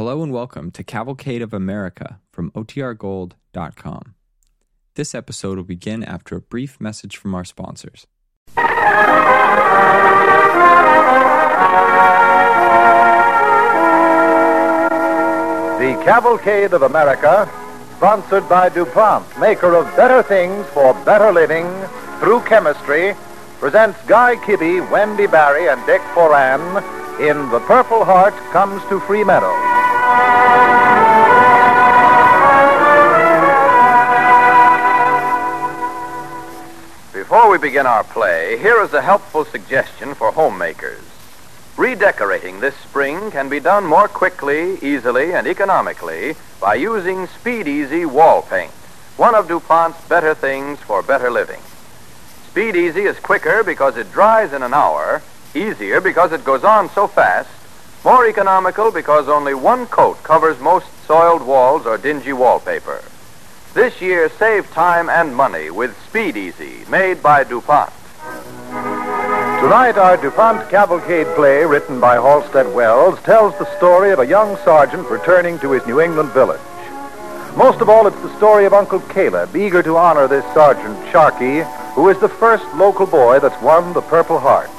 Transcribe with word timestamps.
Hello 0.00 0.22
and 0.22 0.32
welcome 0.32 0.70
to 0.70 0.82
Cavalcade 0.82 1.42
of 1.42 1.52
America 1.52 2.20
from 2.32 2.50
OTRGold.com. 2.52 4.14
This 4.94 5.14
episode 5.14 5.58
will 5.58 5.64
begin 5.64 6.02
after 6.02 6.36
a 6.36 6.40
brief 6.40 6.80
message 6.80 7.18
from 7.18 7.34
our 7.34 7.44
sponsors. 7.44 8.06
The 8.56 8.62
Cavalcade 16.02 16.72
of 16.72 16.80
America, 16.80 17.46
sponsored 17.98 18.48
by 18.48 18.70
DuPont, 18.70 19.38
maker 19.38 19.74
of 19.74 19.84
better 19.96 20.22
things 20.22 20.66
for 20.68 20.94
better 21.04 21.30
living 21.30 21.66
through 22.20 22.40
chemistry, 22.44 23.14
presents 23.58 24.02
Guy 24.06 24.36
Kibbee, 24.36 24.90
Wendy 24.90 25.26
Barrie, 25.26 25.68
and 25.68 25.84
Dick 25.84 26.00
Foran 26.14 26.82
in 27.20 27.50
The 27.50 27.60
Purple 27.60 28.06
Heart 28.06 28.32
Comes 28.50 28.82
to 28.88 28.98
Free 29.00 29.24
Meadow. 29.24 29.69
Before 37.30 37.48
we 37.48 37.58
begin 37.58 37.86
our 37.86 38.02
play, 38.02 38.58
here 38.58 38.82
is 38.82 38.92
a 38.92 39.00
helpful 39.00 39.44
suggestion 39.44 40.16
for 40.16 40.32
homemakers. 40.32 41.04
Redecorating 41.76 42.58
this 42.58 42.74
spring 42.74 43.30
can 43.30 43.48
be 43.48 43.60
done 43.60 43.86
more 43.86 44.08
quickly, 44.08 44.78
easily, 44.82 45.32
and 45.32 45.46
economically 45.46 46.34
by 46.60 46.74
using 46.74 47.28
Speed 47.28 47.68
Easy 47.68 48.04
wall 48.04 48.42
paint, 48.42 48.72
one 49.16 49.36
of 49.36 49.46
DuPont's 49.46 50.04
better 50.08 50.34
things 50.34 50.80
for 50.80 51.04
better 51.04 51.30
living. 51.30 51.60
Speed 52.48 52.74
Easy 52.74 53.02
is 53.02 53.20
quicker 53.20 53.62
because 53.62 53.96
it 53.96 54.10
dries 54.10 54.52
in 54.52 54.64
an 54.64 54.74
hour, 54.74 55.22
easier 55.54 56.00
because 56.00 56.32
it 56.32 56.42
goes 56.42 56.64
on 56.64 56.90
so 56.90 57.06
fast, 57.06 57.48
more 58.04 58.26
economical 58.26 58.90
because 58.90 59.28
only 59.28 59.54
one 59.54 59.86
coat 59.86 60.20
covers 60.24 60.58
most 60.58 60.88
soiled 61.06 61.46
walls 61.46 61.86
or 61.86 61.96
dingy 61.96 62.32
wallpaper. 62.32 63.00
This 63.72 64.00
year, 64.00 64.28
save 64.30 64.68
time 64.72 65.08
and 65.08 65.32
money 65.34 65.70
with 65.70 65.96
Speed 66.08 66.36
Easy, 66.36 66.84
made 66.90 67.22
by 67.22 67.44
DuPont. 67.44 67.92
Tonight, 68.68 69.96
our 69.96 70.16
DuPont 70.16 70.68
Cavalcade 70.68 71.28
play, 71.36 71.64
written 71.64 72.00
by 72.00 72.16
Halsted 72.16 72.74
Welles, 72.74 73.22
tells 73.22 73.56
the 73.58 73.76
story 73.76 74.10
of 74.10 74.18
a 74.18 74.26
young 74.26 74.56
sergeant 74.64 75.08
returning 75.08 75.56
to 75.60 75.70
his 75.70 75.86
New 75.86 76.00
England 76.00 76.30
village. 76.30 76.60
Most 77.56 77.80
of 77.80 77.88
all, 77.88 78.08
it's 78.08 78.20
the 78.22 78.36
story 78.38 78.64
of 78.64 78.74
Uncle 78.74 78.98
Caleb, 79.02 79.54
eager 79.54 79.84
to 79.84 79.96
honor 79.96 80.26
this 80.26 80.44
sergeant, 80.52 80.98
Sharkey, 81.12 81.62
who 81.94 82.08
is 82.08 82.18
the 82.18 82.28
first 82.28 82.64
local 82.74 83.06
boy 83.06 83.38
that's 83.38 83.62
won 83.62 83.92
the 83.92 84.02
Purple 84.02 84.40
Heart. 84.40 84.70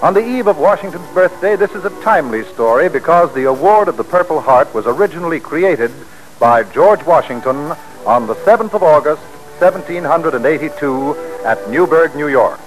On 0.00 0.14
the 0.14 0.24
eve 0.24 0.46
of 0.46 0.58
Washington's 0.58 1.08
birthday, 1.08 1.56
this 1.56 1.72
is 1.72 1.84
a 1.84 2.02
timely 2.02 2.44
story 2.44 2.88
because 2.88 3.34
the 3.34 3.48
award 3.48 3.88
of 3.88 3.96
the 3.96 4.04
Purple 4.04 4.40
Heart 4.40 4.72
was 4.72 4.86
originally 4.86 5.40
created 5.40 5.90
by 6.38 6.62
George 6.62 7.04
Washington 7.04 7.74
on 8.06 8.26
the 8.26 8.34
7th 8.34 8.74
of 8.74 8.82
August, 8.82 9.22
1782, 9.60 11.14
at 11.44 11.70
Newburgh, 11.70 12.14
New 12.16 12.28
York. 12.28 12.60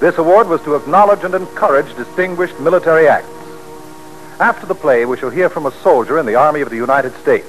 This 0.00 0.16
award 0.16 0.48
was 0.48 0.62
to 0.62 0.74
acknowledge 0.74 1.24
and 1.24 1.34
encourage 1.34 1.94
distinguished 1.96 2.58
military 2.60 3.08
acts. 3.08 3.28
After 4.40 4.66
the 4.66 4.74
play, 4.74 5.04
we 5.04 5.18
shall 5.18 5.30
hear 5.30 5.50
from 5.50 5.66
a 5.66 5.72
soldier 5.82 6.18
in 6.18 6.26
the 6.26 6.36
Army 6.36 6.60
of 6.60 6.70
the 6.70 6.76
United 6.76 7.14
States, 7.16 7.48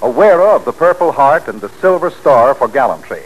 a 0.00 0.10
wearer 0.10 0.48
of 0.48 0.64
the 0.64 0.72
Purple 0.72 1.12
Heart 1.12 1.48
and 1.48 1.60
the 1.60 1.68
Silver 1.68 2.10
Star 2.10 2.54
for 2.54 2.66
gallantry. 2.66 3.22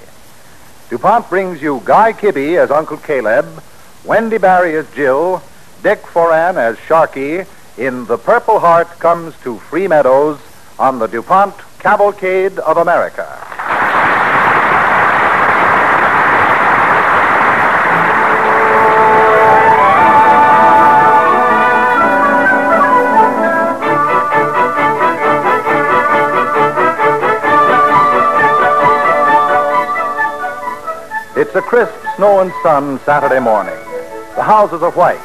DuPont 0.91 1.31
brings 1.31 1.63
you 1.63 1.81
Guy 1.85 2.13
Kibbee 2.13 2.59
as 2.59 2.71
Uncle 2.71 2.99
Caleb, 2.99 3.63
Wendy 4.05 4.39
Barrie 4.39 4.77
as 4.77 4.91
Jill, 4.91 5.43
Dick 5.83 6.03
Foran 6.03 6.57
as 6.57 6.79
Sharkey 6.81 7.45
in 7.79 8.05
The 8.07 8.19
Purple 8.19 8.59
Heart 8.59 8.99
Comes 8.99 9.35
to 9.43 9.59
Free 9.59 9.89
Meadows 9.89 10.39
on 10.79 10.99
the 10.99 11.07
DuPont 11.07 11.55
Cavalcade 11.87 12.59
of 12.59 12.79
America. 12.79 13.23
It's 31.37 31.55
a 31.55 31.63
crisp 31.63 31.95
snow 32.17 32.41
and 32.41 32.51
sun 32.65 32.99
Saturday 33.05 33.39
morning. 33.39 33.75
The 34.35 34.43
houses 34.43 34.83
are 34.83 34.91
white. 34.91 35.21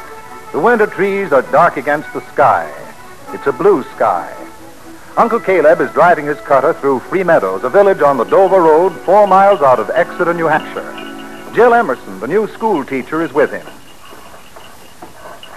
The 0.52 0.60
winter 0.60 0.86
trees 0.86 1.32
are 1.32 1.42
dark 1.42 1.76
against 1.76 2.12
the 2.12 2.20
sky. 2.32 2.72
It's 3.32 3.48
a 3.48 3.52
blue 3.52 3.82
sky. 3.96 4.41
Uncle 5.14 5.40
Caleb 5.40 5.82
is 5.82 5.90
driving 5.92 6.24
his 6.24 6.40
cutter 6.40 6.72
through 6.72 7.00
Free 7.00 7.22
Meadows, 7.22 7.64
a 7.64 7.68
village 7.68 8.00
on 8.00 8.16
the 8.16 8.24
Dover 8.24 8.62
Road, 8.62 8.92
four 9.04 9.26
miles 9.26 9.60
out 9.60 9.78
of 9.78 9.90
Exeter, 9.90 10.32
New 10.32 10.46
Hampshire. 10.46 11.52
Jill 11.54 11.74
Emerson, 11.74 12.18
the 12.18 12.26
new 12.26 12.48
school 12.48 12.82
teacher, 12.82 13.20
is 13.20 13.30
with 13.30 13.50
him. 13.52 13.66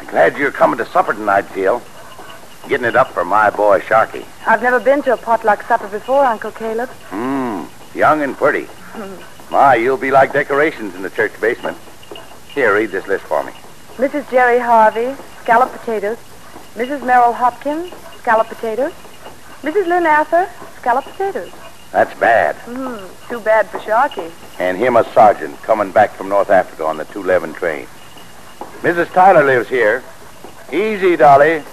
Glad 0.09 0.37
you're 0.37 0.51
coming 0.51 0.77
to 0.77 0.85
supper 0.85 1.13
tonight, 1.13 1.45
Jill. 1.53 1.81
Getting 2.67 2.85
it 2.85 2.97
up 2.97 3.11
for 3.11 3.23
my 3.23 3.49
boy 3.49 3.79
Sharky. 3.79 4.25
I've 4.45 4.61
never 4.61 4.79
been 4.81 5.01
to 5.03 5.13
a 5.13 5.17
potluck 5.17 5.63
supper 5.63 5.87
before, 5.87 6.25
Uncle 6.25 6.51
Caleb. 6.51 6.89
Mmm, 7.11 7.65
young 7.95 8.23
and 8.23 8.35
pretty. 8.35 8.67
My, 9.51 9.75
you'll 9.75 9.95
be 9.95 10.11
like 10.11 10.33
decorations 10.33 10.95
in 10.95 11.01
the 11.01 11.09
church 11.09 11.39
basement. 11.39 11.77
Here, 12.49 12.73
read 12.73 12.89
this 12.89 13.07
list 13.07 13.23
for 13.23 13.41
me. 13.43 13.53
Mrs. 13.95 14.29
Jerry 14.29 14.59
Harvey, 14.59 15.15
scallop 15.41 15.71
potatoes. 15.71 16.17
Mrs. 16.73 17.05
Merrill 17.05 17.31
Hopkins, 17.31 17.93
scallop 18.19 18.47
potatoes. 18.47 18.91
Mrs. 19.61 19.87
Lynn 19.87 20.05
Arthur, 20.05 20.49
scallop 20.77 21.05
potatoes. 21.05 21.51
That's 21.91 22.13
bad. 22.19 22.55
Hmm, 22.57 23.07
too 23.29 23.39
bad 23.39 23.69
for 23.69 23.79
Sharky. 23.79 24.31
And 24.59 24.77
him 24.77 24.95
a 24.95 25.03
sergeant 25.13 25.61
coming 25.63 25.91
back 25.91 26.11
from 26.11 26.29
North 26.29 26.49
Africa 26.49 26.85
on 26.85 26.97
the 26.97 27.05
211 27.05 27.53
train. 27.53 27.87
Mrs. 28.81 29.11
Tyler 29.13 29.43
lives 29.45 29.69
here. 29.69 30.03
Easy, 30.71 31.15
Dolly. 31.15 31.63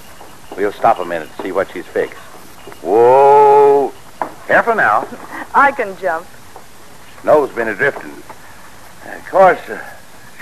We'll 0.56 0.72
stop 0.72 0.98
a 0.98 1.04
minute 1.04 1.28
to 1.37 1.43
see 1.43 1.53
what 1.53 1.70
she's 1.72 1.87
fixed. 1.87 2.19
Whoa. 2.82 3.93
Careful 4.47 4.75
now. 4.75 5.09
I 5.54 5.72
can 5.72 5.97
jump. 5.99 6.26
Snow's 7.22 7.50
been 7.50 7.69
a 7.69 7.75
drifting. 7.75 8.10
Of 8.10 9.26
course, 9.28 9.60
uh, 9.69 9.82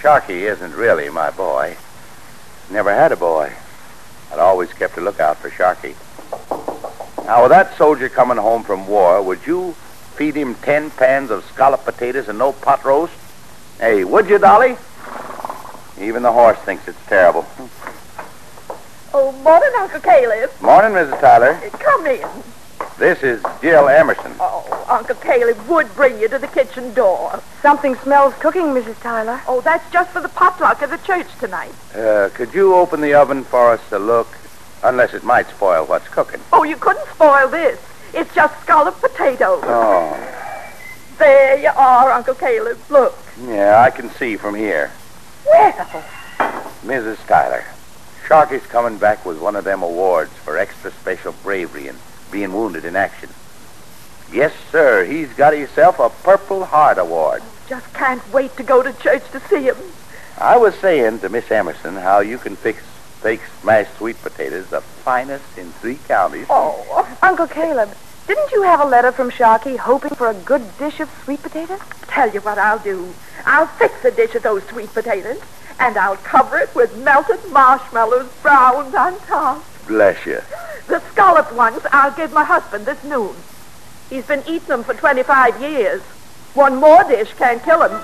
Sharky 0.00 0.42
isn't 0.50 0.74
really 0.74 1.08
my 1.08 1.30
boy. 1.30 1.76
Never 2.70 2.94
had 2.94 3.12
a 3.12 3.16
boy. 3.16 3.52
I'd 4.32 4.38
always 4.38 4.72
kept 4.72 4.96
a 4.96 5.00
lookout 5.00 5.38
for 5.38 5.50
Sharky. 5.50 5.94
Now, 7.26 7.42
with 7.42 7.50
that 7.50 7.76
soldier 7.76 8.08
coming 8.08 8.36
home 8.38 8.64
from 8.64 8.86
war, 8.86 9.22
would 9.22 9.46
you 9.46 9.72
feed 10.16 10.34
him 10.34 10.54
ten 10.56 10.90
pans 10.90 11.30
of 11.30 11.44
scallop 11.44 11.84
potatoes 11.84 12.28
and 12.28 12.38
no 12.38 12.52
pot 12.52 12.84
roast? 12.84 13.12
Hey, 13.78 14.04
would 14.04 14.28
you, 14.28 14.38
Dolly? 14.38 14.76
Even 16.00 16.22
the 16.22 16.32
horse 16.32 16.58
thinks 16.60 16.86
it's 16.88 17.06
terrible. 17.06 17.46
Oh, 19.12 19.32
morning, 19.42 19.70
Uncle 19.76 19.98
Caleb. 19.98 20.50
Morning, 20.62 20.92
Mrs. 20.92 21.20
Tyler. 21.20 21.58
Come 21.80 22.06
in. 22.06 22.24
This 22.96 23.20
is 23.24 23.42
Jill 23.60 23.88
Emerson. 23.88 24.32
Oh, 24.38 24.86
Uncle 24.88 25.16
Caleb 25.16 25.58
would 25.66 25.92
bring 25.96 26.20
you 26.20 26.28
to 26.28 26.38
the 26.38 26.46
kitchen 26.46 26.94
door. 26.94 27.42
Something 27.60 27.96
smells 27.96 28.34
cooking, 28.34 28.66
Mrs. 28.66 29.00
Tyler. 29.02 29.40
Oh, 29.48 29.62
that's 29.62 29.90
just 29.92 30.12
for 30.12 30.20
the 30.20 30.28
potluck 30.28 30.80
at 30.82 30.90
the 30.90 30.98
church 30.98 31.26
tonight. 31.40 31.72
Uh, 31.92 32.28
could 32.34 32.54
you 32.54 32.76
open 32.76 33.00
the 33.00 33.14
oven 33.14 33.42
for 33.42 33.72
us 33.72 33.80
to 33.88 33.98
look? 33.98 34.28
Unless 34.82 35.14
it 35.14 35.24
might 35.24 35.48
spoil 35.48 35.84
what's 35.86 36.08
cooking. 36.08 36.40
Oh, 36.52 36.62
you 36.64 36.76
couldn't 36.76 37.06
spoil 37.08 37.48
this. 37.48 37.78
It's 38.14 38.34
just 38.34 38.58
scalloped 38.62 39.00
potatoes. 39.00 39.60
Oh, 39.64 40.16
There 41.18 41.58
you 41.58 41.68
are, 41.76 42.10
Uncle 42.12 42.34
Caleb. 42.34 42.78
Look. 42.88 43.16
yeah, 43.46 43.80
I 43.82 43.90
can 43.90 44.10
see 44.10 44.36
from 44.36 44.54
here. 44.54 44.90
Well, 45.46 45.72
Mrs. 46.84 47.24
Tyler, 47.26 47.64
Sharky's 48.26 48.66
coming 48.66 48.98
back 48.98 49.26
with 49.26 49.38
one 49.40 49.54
of 49.56 49.64
them 49.64 49.82
awards 49.82 50.32
for 50.32 50.56
extra 50.56 50.90
special 50.92 51.34
bravery 51.42 51.88
and 51.88 51.98
being 52.32 52.52
wounded 52.52 52.84
in 52.84 52.96
action. 52.96 53.28
Yes, 54.32 54.52
sir, 54.70 55.04
he's 55.04 55.32
got 55.34 55.52
himself 55.54 55.98
a 55.98 56.08
Purple 56.08 56.64
Heart 56.64 56.98
Award. 56.98 57.42
just 57.68 57.92
can't 57.92 58.22
wait 58.32 58.56
to 58.56 58.62
go 58.62 58.82
to 58.82 58.92
church 58.94 59.22
to 59.32 59.40
see 59.40 59.62
him. 59.64 59.76
I 60.38 60.56
was 60.56 60.74
saying 60.76 61.18
to 61.20 61.28
Miss 61.28 61.50
Emerson 61.50 61.96
how 61.96 62.20
you 62.20 62.38
can 62.38 62.56
fix 62.56 62.80
fake 63.20 63.40
smashed 63.60 63.96
sweet 63.96 64.20
potatoes 64.22 64.68
the 64.70 64.80
finest 64.80 65.44
in 65.58 65.70
three 65.72 65.98
counties. 66.08 66.46
Oh, 66.48 67.16
Uncle 67.22 67.46
Caleb, 67.46 67.90
didn't 68.26 68.50
you 68.52 68.62
have 68.62 68.80
a 68.80 68.84
letter 68.84 69.12
from 69.12 69.30
Sharky 69.30 69.76
hoping 69.76 70.14
for 70.14 70.28
a 70.28 70.34
good 70.34 70.62
dish 70.78 71.00
of 71.00 71.10
sweet 71.24 71.42
potatoes? 71.42 71.80
tell 72.10 72.30
you 72.30 72.40
what 72.40 72.58
I'll 72.58 72.78
do. 72.78 73.14
I'll 73.46 73.66
fix 73.66 74.04
a 74.04 74.10
dish 74.10 74.34
of 74.34 74.42
those 74.42 74.62
sweet 74.64 74.92
potatoes, 74.92 75.40
and 75.78 75.96
I'll 75.96 76.16
cover 76.16 76.58
it 76.58 76.74
with 76.74 76.96
melted 76.98 77.40
marshmallows 77.50 78.30
browned 78.42 78.94
on 78.94 79.18
top. 79.20 79.64
Bless 79.86 80.26
you. 80.26 80.40
The 80.88 81.00
scalloped 81.12 81.52
ones 81.52 81.80
I'll 81.92 82.12
give 82.12 82.32
my 82.32 82.44
husband 82.44 82.86
this 82.86 83.02
noon. 83.04 83.34
He's 84.08 84.26
been 84.26 84.42
eating 84.46 84.68
them 84.68 84.84
for 84.84 84.94
25 84.94 85.60
years. 85.60 86.02
One 86.54 86.76
more 86.76 87.04
dish 87.04 87.32
can't 87.34 87.62
kill 87.62 87.82
him. 87.88 88.00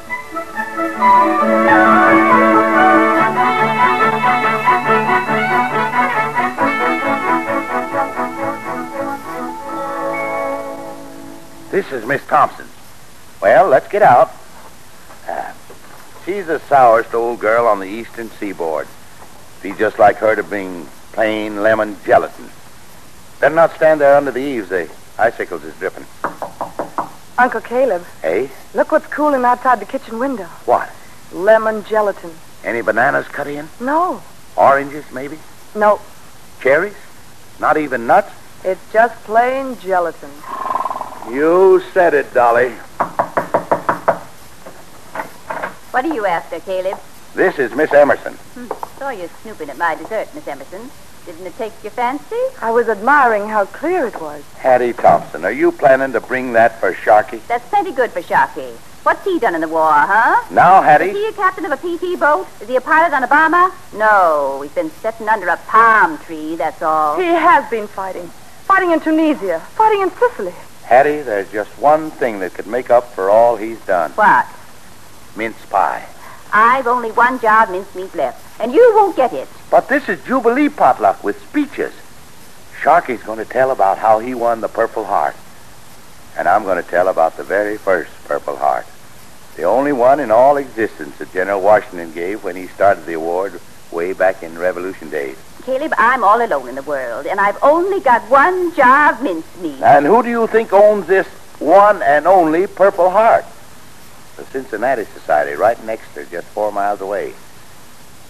This 11.76 11.92
is 11.92 12.06
Miss 12.06 12.24
Thompson. 12.26 12.66
Well, 13.42 13.68
let's 13.68 13.86
get 13.88 14.00
out. 14.00 14.32
Uh, 15.28 15.52
she's 16.24 16.46
the 16.46 16.58
sourest 16.68 17.12
old 17.12 17.38
girl 17.38 17.66
on 17.66 17.80
the 17.80 17.86
eastern 17.86 18.30
seaboard. 18.30 18.88
She's 19.60 19.76
just 19.76 19.98
like 19.98 20.16
her 20.16 20.34
to 20.34 20.42
being 20.42 20.86
plain 21.12 21.62
lemon 21.62 21.98
gelatin. 22.04 22.48
Better 23.40 23.54
not 23.54 23.74
stand 23.74 24.00
there 24.00 24.16
under 24.16 24.30
the 24.30 24.40
eaves. 24.40 24.70
The 24.70 24.88
icicles 25.18 25.64
is 25.64 25.74
dripping. 25.76 26.06
Uncle 27.36 27.60
Caleb. 27.60 28.04
Hey? 28.22 28.50
Look 28.74 28.90
what's 28.90 29.06
cooling 29.08 29.44
outside 29.44 29.78
the 29.78 29.84
kitchen 29.84 30.18
window. 30.18 30.46
What? 30.64 30.88
Lemon 31.30 31.84
gelatin. 31.84 32.30
Any 32.64 32.80
bananas 32.80 33.28
cut 33.28 33.48
in? 33.48 33.68
No. 33.80 34.22
Oranges, 34.56 35.04
maybe? 35.12 35.38
No. 35.74 36.00
Cherries? 36.60 36.96
Not 37.60 37.76
even 37.76 38.06
nuts? 38.06 38.32
It's 38.64 38.80
just 38.92 39.14
plain 39.24 39.78
gelatin. 39.78 40.30
You 41.30 41.82
said 41.92 42.14
it, 42.14 42.32
Dolly. 42.32 42.70
What 45.90 46.04
are 46.04 46.14
you 46.14 46.26
after, 46.26 46.60
Caleb? 46.60 46.98
This 47.34 47.58
is 47.58 47.72
Miss 47.72 47.92
Emerson. 47.92 48.34
Hmm. 48.34 48.98
Saw 48.98 49.10
you 49.10 49.28
snooping 49.42 49.68
at 49.70 49.76
my 49.76 49.94
dessert, 49.94 50.34
Miss 50.34 50.48
Emerson. 50.48 50.90
Didn't 51.26 51.46
it 51.46 51.56
take 51.58 51.72
your 51.82 51.90
fancy? 51.90 52.36
I 52.62 52.70
was 52.70 52.88
admiring 52.88 53.48
how 53.48 53.66
clear 53.66 54.06
it 54.06 54.20
was. 54.20 54.44
Hattie 54.58 54.92
Thompson, 54.92 55.44
are 55.44 55.52
you 55.52 55.72
planning 55.72 56.12
to 56.12 56.20
bring 56.20 56.52
that 56.52 56.78
for 56.80 56.94
Sharky? 56.94 57.44
That's 57.46 57.68
plenty 57.68 57.92
good 57.92 58.12
for 58.12 58.22
Sharky. 58.22 58.76
What's 59.06 59.24
he 59.24 59.38
done 59.38 59.54
in 59.54 59.60
the 59.60 59.68
war, 59.68 59.92
huh? 59.92 60.52
Now, 60.52 60.82
Hattie. 60.82 61.04
Is 61.04 61.16
he 61.16 61.26
a 61.26 61.32
captain 61.32 61.64
of 61.64 61.70
a 61.70 61.76
PT 61.76 62.18
boat? 62.18 62.48
Is 62.60 62.66
he 62.66 62.74
a 62.74 62.80
pilot 62.80 63.14
on 63.14 63.22
a 63.22 63.28
bomber? 63.28 63.72
No, 63.94 64.62
he's 64.62 64.72
been 64.72 64.90
sitting 64.90 65.28
under 65.28 65.46
a 65.46 65.56
palm 65.58 66.18
tree, 66.18 66.56
that's 66.56 66.82
all. 66.82 67.16
He 67.16 67.24
has 67.26 67.70
been 67.70 67.86
fighting. 67.86 68.26
Fighting 68.64 68.90
in 68.90 68.98
Tunisia. 68.98 69.60
Fighting 69.76 70.00
in 70.00 70.10
Sicily. 70.10 70.52
Hattie, 70.82 71.22
there's 71.22 71.48
just 71.52 71.70
one 71.78 72.10
thing 72.10 72.40
that 72.40 72.54
could 72.54 72.66
make 72.66 72.90
up 72.90 73.14
for 73.14 73.30
all 73.30 73.54
he's 73.54 73.78
done. 73.86 74.10
What? 74.14 74.44
Mince 75.36 75.64
pie. 75.66 76.04
I've 76.52 76.88
only 76.88 77.12
one 77.12 77.38
jar 77.38 77.62
of 77.62 77.70
mincemeat 77.70 78.12
left, 78.16 78.60
and 78.60 78.72
you 78.72 78.92
won't 78.96 79.14
get 79.14 79.32
it. 79.32 79.46
But 79.70 79.88
this 79.88 80.08
is 80.08 80.20
Jubilee 80.24 80.68
potluck 80.68 81.22
with 81.22 81.40
speeches. 81.48 81.92
Sharky's 82.80 83.22
going 83.22 83.38
to 83.38 83.44
tell 83.44 83.70
about 83.70 83.98
how 83.98 84.18
he 84.18 84.34
won 84.34 84.62
the 84.62 84.68
Purple 84.68 85.04
Heart. 85.04 85.36
And 86.36 86.48
I'm 86.48 86.64
going 86.64 86.82
to 86.82 86.90
tell 86.90 87.06
about 87.06 87.36
the 87.36 87.44
very 87.44 87.78
first 87.78 88.10
Purple 88.24 88.56
Heart. 88.56 88.84
The 89.56 89.64
only 89.64 89.92
one 89.92 90.20
in 90.20 90.30
all 90.30 90.58
existence 90.58 91.16
that 91.16 91.32
General 91.32 91.62
Washington 91.62 92.12
gave 92.12 92.44
when 92.44 92.56
he 92.56 92.66
started 92.66 93.06
the 93.06 93.14
award 93.14 93.58
way 93.90 94.12
back 94.12 94.42
in 94.42 94.58
Revolution 94.58 95.08
days. 95.08 95.38
Caleb, 95.64 95.94
I'm 95.96 96.22
all 96.22 96.44
alone 96.44 96.68
in 96.68 96.74
the 96.74 96.82
world, 96.82 97.26
and 97.26 97.40
I've 97.40 97.58
only 97.62 98.00
got 98.00 98.22
one 98.30 98.74
jar 98.74 99.14
of 99.14 99.22
mincemeat. 99.22 99.80
And 99.82 100.04
who 100.04 100.22
do 100.22 100.28
you 100.28 100.46
think 100.46 100.74
owns 100.74 101.06
this 101.06 101.26
one 101.58 102.02
and 102.02 102.26
only 102.26 102.66
Purple 102.66 103.08
Heart? 103.08 103.46
The 104.36 104.44
Cincinnati 104.44 105.06
Society, 105.06 105.54
right 105.54 105.82
next 105.84 106.12
to, 106.14 106.26
just 106.26 106.46
four 106.48 106.70
miles 106.70 107.00
away. 107.00 107.32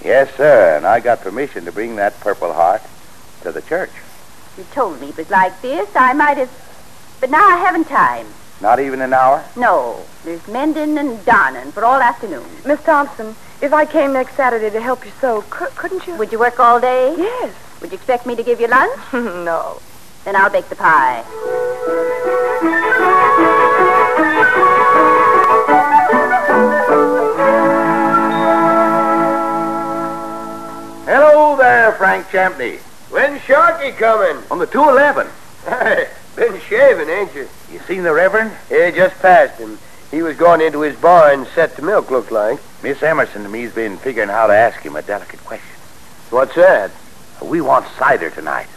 Yes, 0.05 0.32
sir, 0.37 0.76
and 0.76 0.87
I 0.87 1.00
got 1.00 1.23
permission 1.23 1.64
to 1.64 1.73
bring 1.73 1.96
that 1.96 2.19
Purple 2.20 2.52
Heart 2.52 2.82
to 3.43 3.50
the 3.50 3.62
church. 3.62 3.90
You 4.56 4.64
told 4.73 5.00
me 5.00 5.08
it 5.08 5.17
was 5.17 5.28
like 5.28 5.61
this. 5.61 5.88
I 5.96 6.12
might 6.12 6.37
have. 6.37 6.50
But 7.20 7.31
now 7.31 7.44
I 7.44 7.58
haven't 7.58 7.88
time. 7.88 8.26
Not 8.61 8.81
even 8.81 9.03
an 9.03 9.12
hour? 9.12 9.44
No, 9.56 10.05
there's 10.25 10.47
mending 10.49 10.97
and 10.99 11.23
darning 11.26 11.73
for 11.73 11.85
all 11.85 12.00
afternoon. 12.00 12.44
Miss 12.64 12.82
Thompson, 12.82 13.35
if 13.61 13.73
I 13.73 13.85
came 13.85 14.12
next 14.14 14.35
Saturday 14.35 14.70
to 14.70 14.81
help 14.81 15.05
you 15.05 15.12
sew, 15.20 15.43
cou- 15.50 15.69
couldn't 15.76 16.06
you? 16.06 16.17
Would 16.17 16.32
you 16.32 16.38
work 16.38 16.58
all 16.58 16.81
day? 16.81 17.14
Yes. 17.19 17.55
Would 17.81 17.91
you 17.91 17.97
expect 17.97 18.26
me 18.26 18.35
to 18.35 18.43
give 18.43 18.61
you 18.61 18.69
lunch? 18.69 18.99
no. 19.12 19.81
Then 20.25 20.37
I'll 20.37 20.50
bake 20.50 20.69
the 20.69 20.76
pie. 20.76 21.23
Hello 31.06 31.56
there, 31.56 31.93
Frank 31.93 32.26
Champney. 32.29 32.79
When's 33.11 33.41
Sharky 33.43 33.97
coming? 33.97 34.43
On 34.50 34.59
the 34.59 34.67
211. 34.67 35.29
Hey, 36.37 36.50
been 36.50 36.61
shaving, 36.61 37.09
ain't 37.09 37.35
you? 37.35 37.49
You 37.73 37.79
seen 37.88 38.03
the 38.03 38.12
Reverend? 38.12 38.53
Yeah, 38.71 38.91
just 38.91 39.19
passed 39.21 39.59
him. 39.59 39.79
He 40.11 40.21
was 40.21 40.37
going 40.37 40.61
into 40.61 40.83
his 40.83 40.94
barn 40.94 41.47
set 41.55 41.75
to 41.77 41.83
milk, 41.83 42.11
looked 42.11 42.31
like. 42.31 42.61
Miss 42.83 43.03
Emerson 43.03 43.44
and 43.44 43.53
me's 43.53 43.73
been 43.73 43.97
figuring 43.97 44.29
how 44.29 44.47
to 44.47 44.53
ask 44.53 44.81
him 44.81 44.97
a 44.97 45.03
delicate 45.03 45.43
question. 45.44 45.75
What's 46.29 46.55
that? 46.56 46.91
We 47.43 47.62
want 47.62 47.87
cider 47.99 48.29
tonight. 48.29 48.69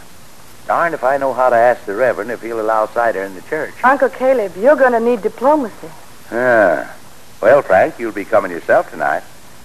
Darn 0.66 0.94
if 0.94 1.04
I 1.04 1.18
know 1.18 1.34
how 1.34 1.50
to 1.50 1.56
ask 1.56 1.84
the 1.84 1.94
Reverend 1.94 2.30
if 2.30 2.40
he'll 2.40 2.62
allow 2.62 2.86
cider 2.86 3.22
in 3.24 3.34
the 3.34 3.42
church. 3.42 3.74
Uncle 3.84 4.08
Caleb, 4.08 4.56
you're 4.56 4.76
going 4.76 4.92
to 4.92 5.00
need 5.00 5.20
diplomacy. 5.20 5.90
Ah. 6.30 6.96
Well, 7.42 7.60
Frank, 7.60 7.98
you'll 7.98 8.12
be 8.12 8.24
coming 8.24 8.50
yourself 8.50 8.90
tonight. 8.90 9.22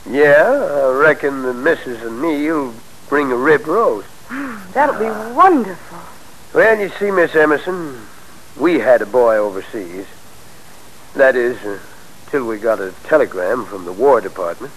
Yeah, 0.09 0.67
I 0.69 0.91
reckon 0.97 1.43
the 1.43 1.53
missus 1.53 2.01
and 2.03 2.21
me'll 2.21 2.73
bring 3.07 3.31
a 3.31 3.37
rib 3.37 3.65
roast. 3.67 4.09
That'll 4.73 4.99
be 4.99 5.33
wonderful. 5.33 6.14
Well, 6.55 6.79
you 6.79 6.87
see, 6.87 7.11
Miss 7.11 7.35
Emerson, 7.35 7.99
we 8.57 8.79
had 8.79 9.01
a 9.01 9.05
boy 9.05 9.35
overseas. 9.35 10.05
That 11.13 11.35
is, 11.35 11.57
uh, 11.65 11.79
till 12.27 12.47
we 12.47 12.59
got 12.59 12.79
a 12.79 12.93
telegram 13.03 13.65
from 13.65 13.83
the 13.83 13.91
War 13.91 14.21
Department. 14.21 14.71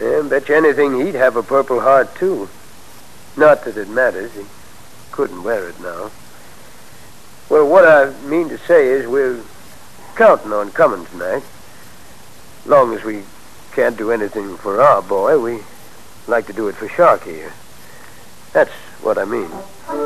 And 0.00 0.28
bet 0.28 0.48
you 0.48 0.56
anything 0.56 1.06
he'd 1.06 1.14
have 1.14 1.36
a 1.36 1.42
Purple 1.44 1.78
Heart, 1.78 2.16
too. 2.16 2.48
Not 3.36 3.64
that 3.64 3.76
it 3.76 3.88
matters. 3.88 4.32
He 4.34 4.44
couldn't 5.12 5.44
wear 5.44 5.68
it 5.68 5.78
now. 5.80 6.10
Well, 7.48 7.68
what 7.68 7.86
I 7.86 8.10
mean 8.22 8.48
to 8.48 8.58
say 8.58 8.88
is 8.88 9.06
we're 9.06 9.40
counting 10.16 10.52
on 10.52 10.72
coming 10.72 11.06
tonight. 11.06 11.44
Long 12.64 12.92
as 12.92 13.04
we 13.04 13.22
can't 13.70 13.96
do 13.96 14.10
anything 14.10 14.56
for 14.56 14.82
our 14.82 15.00
boy, 15.00 15.38
we 15.38 15.60
like 16.26 16.48
to 16.48 16.52
do 16.52 16.66
it 16.66 16.74
for 16.74 16.88
Sharky. 16.88 17.52
That's 18.52 18.72
what 19.00 19.16
I 19.16 19.24
mean. 19.24 19.48
Didn't 19.86 19.98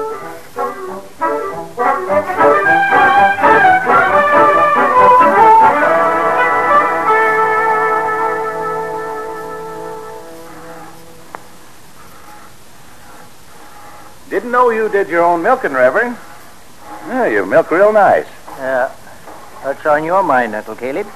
know 14.53 14.69
you 14.69 14.91
did 14.91 15.09
your 15.09 15.25
own 15.25 15.43
milking, 15.43 15.73
Reverend. 15.73 16.19
Yeah, 17.07 17.27
you 17.29 17.47
milk 17.47 17.71
real 17.71 17.91
nice. 17.91 18.27
Yeah. 18.59 18.91
what's 19.63 19.87
on 19.87 20.05
your 20.05 20.23
mind, 20.23 20.55
Uncle 20.55 20.77
Caleb? 20.77 21.07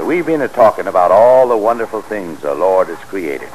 We've 0.00 0.26
been 0.26 0.40
a 0.40 0.48
talking 0.48 0.88
about 0.88 1.12
all 1.12 1.48
the 1.48 1.56
wonderful 1.56 2.02
things 2.02 2.40
the 2.40 2.56
Lord 2.56 2.88
has 2.88 2.98
created. 2.98 3.50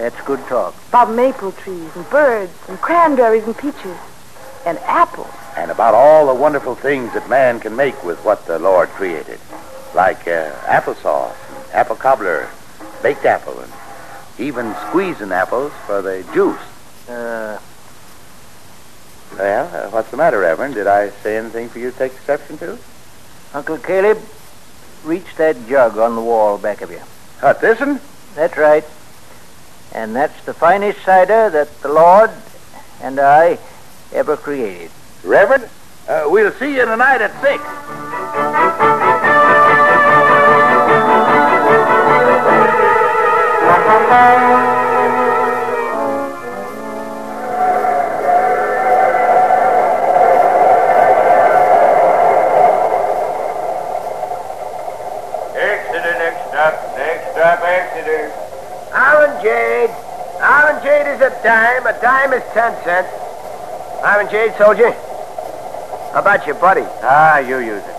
That's 0.00 0.18
good 0.22 0.40
talk. 0.46 0.74
About 0.88 1.10
maple 1.14 1.52
trees 1.52 1.94
and 1.94 2.08
birds 2.08 2.50
and 2.68 2.80
cranberries 2.80 3.44
and 3.44 3.54
peaches 3.54 3.98
and 4.64 4.78
apples. 4.78 5.28
And 5.58 5.70
about 5.70 5.92
all 5.92 6.26
the 6.26 6.40
wonderful 6.40 6.74
things 6.74 7.12
that 7.12 7.28
man 7.28 7.60
can 7.60 7.76
make 7.76 8.02
with 8.02 8.18
what 8.24 8.46
the 8.46 8.58
Lord 8.58 8.88
created. 8.88 9.38
Like 9.94 10.26
uh, 10.26 10.52
applesauce, 10.64 11.34
and 11.50 11.74
apple 11.74 11.96
cobbler, 11.96 12.48
baked 13.02 13.26
apple, 13.26 13.60
and 13.60 13.70
even 14.38 14.74
squeezing 14.88 15.32
apples 15.32 15.70
for 15.84 16.00
the 16.00 16.24
juice. 16.32 16.62
Uh, 17.06 17.58
Well, 19.36 19.66
uh, 19.86 19.90
what's 19.90 20.10
the 20.10 20.16
matter, 20.16 20.38
Reverend? 20.40 20.76
Did 20.76 20.86
I 20.86 21.10
say 21.22 21.36
anything 21.36 21.68
for 21.68 21.78
you 21.78 21.90
to 21.90 21.98
take 21.98 22.12
exception 22.12 22.56
to? 22.58 22.78
Uncle 23.52 23.76
Caleb, 23.76 24.18
reach 25.04 25.36
that 25.36 25.56
jug 25.68 25.98
on 25.98 26.16
the 26.16 26.22
wall 26.22 26.56
back 26.56 26.80
of 26.80 26.90
you. 26.90 27.02
What, 27.40 27.60
this 27.60 27.80
one? 27.80 28.00
That's 28.34 28.56
right. 28.56 28.84
And 29.92 30.14
that's 30.14 30.44
the 30.44 30.54
finest 30.54 31.02
cider 31.02 31.50
that 31.50 31.80
the 31.82 31.88
Lord 31.88 32.30
and 33.02 33.18
I 33.18 33.58
ever 34.12 34.36
created. 34.36 34.90
Reverend, 35.24 35.68
uh, 36.08 36.24
we'll 36.26 36.52
see 36.52 36.76
you 36.76 36.84
tonight 36.84 37.20
at 37.20 37.32
six. 37.40 37.62
Exeter, 43.62 44.66
A 61.22 61.30
dime. 61.42 61.86
A 61.86 62.00
dime 62.00 62.32
is 62.32 62.42
ten 62.54 62.72
cents. 62.84 63.08
Orangeade, 64.00 64.56
soldier. 64.56 64.92
How 66.12 66.20
about 66.20 66.46
your 66.46 66.56
buddy? 66.56 66.84
Ah, 67.02 67.38
you 67.38 67.58
use 67.58 67.82
it. 67.84 67.94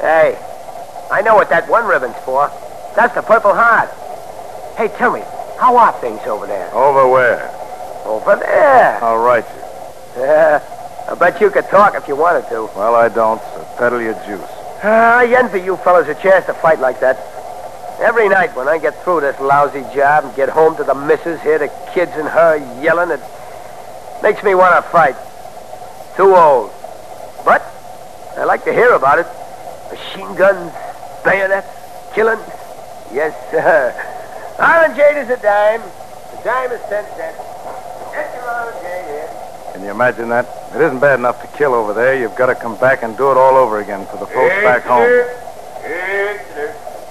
Hey, 0.00 0.36
I 1.10 1.22
know 1.22 1.34
what 1.34 1.48
that 1.50 1.68
one 1.68 1.86
ribbon's 1.86 2.16
for. 2.24 2.50
That's 2.96 3.14
the 3.14 3.22
Purple 3.22 3.54
Heart. 3.54 3.90
Hey, 4.76 4.88
tell 4.98 5.12
me, 5.12 5.22
how 5.58 5.76
are 5.76 5.92
things 6.00 6.20
over 6.26 6.46
there? 6.46 6.72
Over 6.74 7.08
where? 7.08 7.48
Over 8.04 8.36
there. 8.36 9.02
I'll. 9.02 9.18
Yeah, 10.16 10.60
I 11.08 11.14
bet 11.14 11.40
you 11.40 11.50
could 11.50 11.66
talk 11.68 11.94
if 11.94 12.08
you 12.08 12.16
wanted 12.16 12.48
to. 12.48 12.68
Well, 12.74 12.96
I 12.96 13.08
don't, 13.08 13.40
so 13.40 13.66
peddle 13.78 14.00
your 14.00 14.14
juice. 14.26 14.50
Ah, 14.82 15.18
I 15.18 15.26
envy 15.26 15.60
you 15.60 15.76
fellas 15.76 16.08
a 16.08 16.14
chance 16.20 16.46
to 16.46 16.54
fight 16.54 16.80
like 16.80 16.98
that. 17.00 17.37
Every 18.00 18.28
night 18.28 18.54
when 18.54 18.68
I 18.68 18.78
get 18.78 19.02
through 19.02 19.22
this 19.22 19.40
lousy 19.40 19.82
job 19.92 20.24
and 20.24 20.34
get 20.36 20.48
home 20.48 20.76
to 20.76 20.84
the 20.84 20.94
missus, 20.94 21.40
hear 21.42 21.58
the 21.58 21.68
kids 21.92 22.12
and 22.14 22.28
her 22.28 22.56
yelling, 22.80 23.10
it 23.10 23.20
makes 24.22 24.42
me 24.44 24.54
want 24.54 24.76
to 24.76 24.88
fight. 24.90 25.16
Too 26.16 26.34
old. 26.34 26.70
But 27.44 27.60
I 28.36 28.44
like 28.44 28.62
to 28.64 28.72
hear 28.72 28.92
about 28.92 29.18
it. 29.18 29.26
Machine 29.90 30.32
guns, 30.36 30.72
bayonets, 31.24 31.66
killing. 32.14 32.38
Yes, 33.12 33.34
sir. 33.50 33.90
Orangeade 34.58 35.24
is 35.24 35.30
a 35.30 35.42
dime. 35.42 35.82
A 35.82 36.44
dime 36.44 36.70
is 36.70 36.80
ten 36.88 37.04
cents. 37.16 37.38
Get 38.14 38.34
your 38.34 38.44
orangeade 38.46 39.06
here. 39.10 39.72
Can 39.72 39.82
you 39.82 39.90
imagine 39.90 40.28
that? 40.28 40.46
It 40.72 40.80
isn't 40.82 41.00
bad 41.00 41.18
enough 41.18 41.42
to 41.42 41.58
kill 41.58 41.74
over 41.74 41.94
there. 41.94 42.14
You've 42.18 42.36
got 42.36 42.46
to 42.46 42.54
come 42.54 42.78
back 42.78 43.02
and 43.02 43.16
do 43.16 43.32
it 43.32 43.36
all 43.36 43.56
over 43.56 43.80
again 43.80 44.06
for 44.06 44.18
the 44.18 44.26
folks 44.26 44.54
back 44.62 44.84
home. 44.84 45.02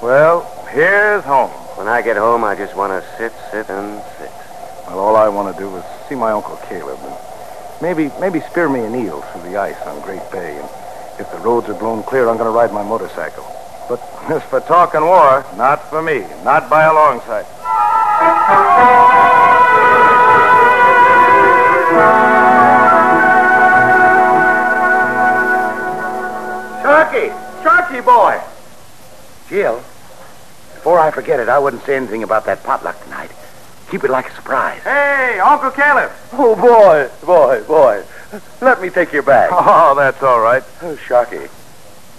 Well, 0.02 0.57
here's 0.70 1.24
home. 1.24 1.50
When 1.78 1.88
I 1.88 2.02
get 2.02 2.18
home, 2.18 2.44
I 2.44 2.56
just 2.56 2.76
want 2.76 2.92
to 2.92 3.18
sit, 3.18 3.32
sit, 3.52 3.70
and 3.70 4.02
sit. 4.20 4.32
Well, 4.88 5.00
all 5.00 5.16
I 5.16 5.30
want 5.30 5.56
to 5.56 5.62
do 5.62 5.76
is 5.76 5.84
see 6.08 6.16
my 6.16 6.32
Uncle 6.32 6.58
Caleb 6.68 7.00
and 7.04 7.16
maybe 7.82 8.12
maybe 8.20 8.40
spear 8.42 8.70
me 8.70 8.80
an 8.82 8.96
eel 8.96 9.22
through 9.22 9.50
the 9.50 9.58
ice 9.58 9.80
on 9.86 10.02
Great 10.02 10.24
Bay. 10.32 10.58
And 10.58 10.70
if 11.20 11.32
the 11.32 11.40
roads 11.40 11.70
are 11.70 11.74
blown 11.74 12.04
clear, 12.04 12.30
I'm 12.30 12.38
going 12.38 12.52
to 12.52 12.56
ride 12.56 12.74
my 12.74 12.84
motorcycle. 12.84 13.46
But 13.90 14.00
as 14.30 14.44
for 14.44 14.60
talking 14.62 15.02
war, 15.02 15.46
not 15.56 15.90
for 15.90 16.02
me. 16.02 16.20
Not 16.44 16.70
by 16.70 16.84
a 16.86 16.94
long 16.94 17.22
sight. 17.22 17.46
Sharky! 26.82 27.30
Sharky 27.64 28.04
boy! 28.04 28.42
Jill, 29.50 29.84
before 30.88 31.00
I 31.00 31.12
forget 31.12 31.42
it, 31.42 31.50
I 31.50 31.60
wouldn't 31.60 31.84
say 31.84 31.98
anything 31.98 32.24
about 32.24 32.46
that 32.46 32.64
potluck 32.64 33.04
tonight. 33.04 33.30
Keep 33.92 34.06
it 34.06 34.10
like 34.10 34.30
a 34.30 34.34
surprise. 34.36 34.82
Hey, 34.84 35.38
Uncle 35.38 35.70
Caleb! 35.72 36.10
Oh, 36.32 36.56
boy, 36.56 37.10
boy, 37.26 37.62
boy. 37.68 38.06
Let 38.62 38.82
me 38.82 38.90
take 38.90 39.12
your 39.12 39.24
bag. 39.24 39.50
Oh, 39.54 39.94
that's 39.98 40.24
all 40.24 40.40
right. 40.40 40.64
Oh, 40.82 40.96
Sharky, 40.96 41.50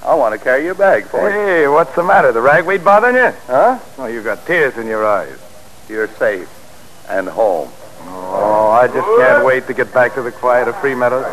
I 0.05 0.15
want 0.15 0.39
to 0.39 0.45
carry 0.45 0.65
your 0.67 0.75
bag 0.75 1.07
for 1.07 1.31
you. 1.31 1.35
Hey, 1.35 1.67
what's 1.69 1.95
the 1.95 2.03
matter? 2.03 2.31
The 2.31 2.43
ragweed 2.43 2.85
bothering 2.85 3.15
you? 3.17 3.33
Huh? 3.47 3.79
Oh, 3.97 4.05
you've 4.05 4.25
got 4.25 4.45
tears 4.45 4.77
in 4.77 4.87
your 4.87 5.07
eyes. 5.07 5.39
You're 5.89 6.09
safe 6.09 6.51
and 7.09 7.27
home. 7.27 7.71
Oh, 8.03 8.69
I 8.71 8.87
just 8.87 9.07
can't 9.19 9.47
wait 9.47 9.67
to 9.69 9.73
get 9.73 9.95
back 9.95 10.13
to 10.17 10.21
the 10.23 10.31
quiet 10.31 10.69
of 10.69 10.79
Free 10.83 10.95
Meadows. 10.95 11.25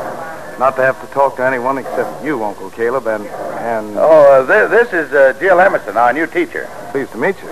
Not 0.57 0.77
to 0.77 0.83
have 0.83 1.05
to 1.05 1.13
talk 1.13 1.35
to 1.35 1.43
anyone 1.43 1.79
except 1.79 2.23
you, 2.23 2.41
Uncle 2.45 2.69
Caleb, 2.69 3.07
and 3.07 3.25
and 3.27 3.97
Oh, 3.97 4.41
uh, 4.41 4.45
thi- 4.47 4.69
this 4.73 4.93
is 4.93 5.11
uh, 5.11 5.33
Jill 5.37 5.59
Emerson, 5.59 5.97
our 5.97 6.13
new 6.13 6.27
teacher. 6.27 6.69
Pleased 6.95 7.11
to 7.11 7.17
meet 7.17 7.35
you. 7.43 7.49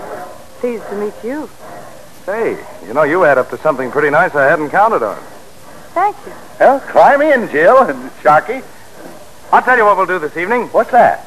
Pleased 0.62 0.88
to 0.88 0.96
meet 0.96 1.14
you. 1.22 1.50
Say, 2.26 2.58
you 2.88 2.94
know, 2.94 3.04
you 3.04 3.26
add 3.26 3.38
up 3.38 3.50
to 3.50 3.58
something 3.58 3.92
pretty 3.92 4.10
nice 4.10 4.34
I 4.36 4.46
hadn't 4.46 4.70
counted 4.70 5.04
on. 5.04 5.22
Thank 5.94 6.16
you. 6.26 6.32
Well, 6.62 6.80
climb 6.80 7.22
in, 7.22 7.50
Jill 7.50 7.80
and 7.80 8.10
Sharky. 8.22 8.64
I'll 9.52 9.62
tell 9.62 9.78
you 9.78 9.84
what 9.84 9.98
we'll 9.98 10.06
do 10.06 10.18
this 10.18 10.38
evening. 10.38 10.68
What's 10.68 10.92
that? 10.92 11.26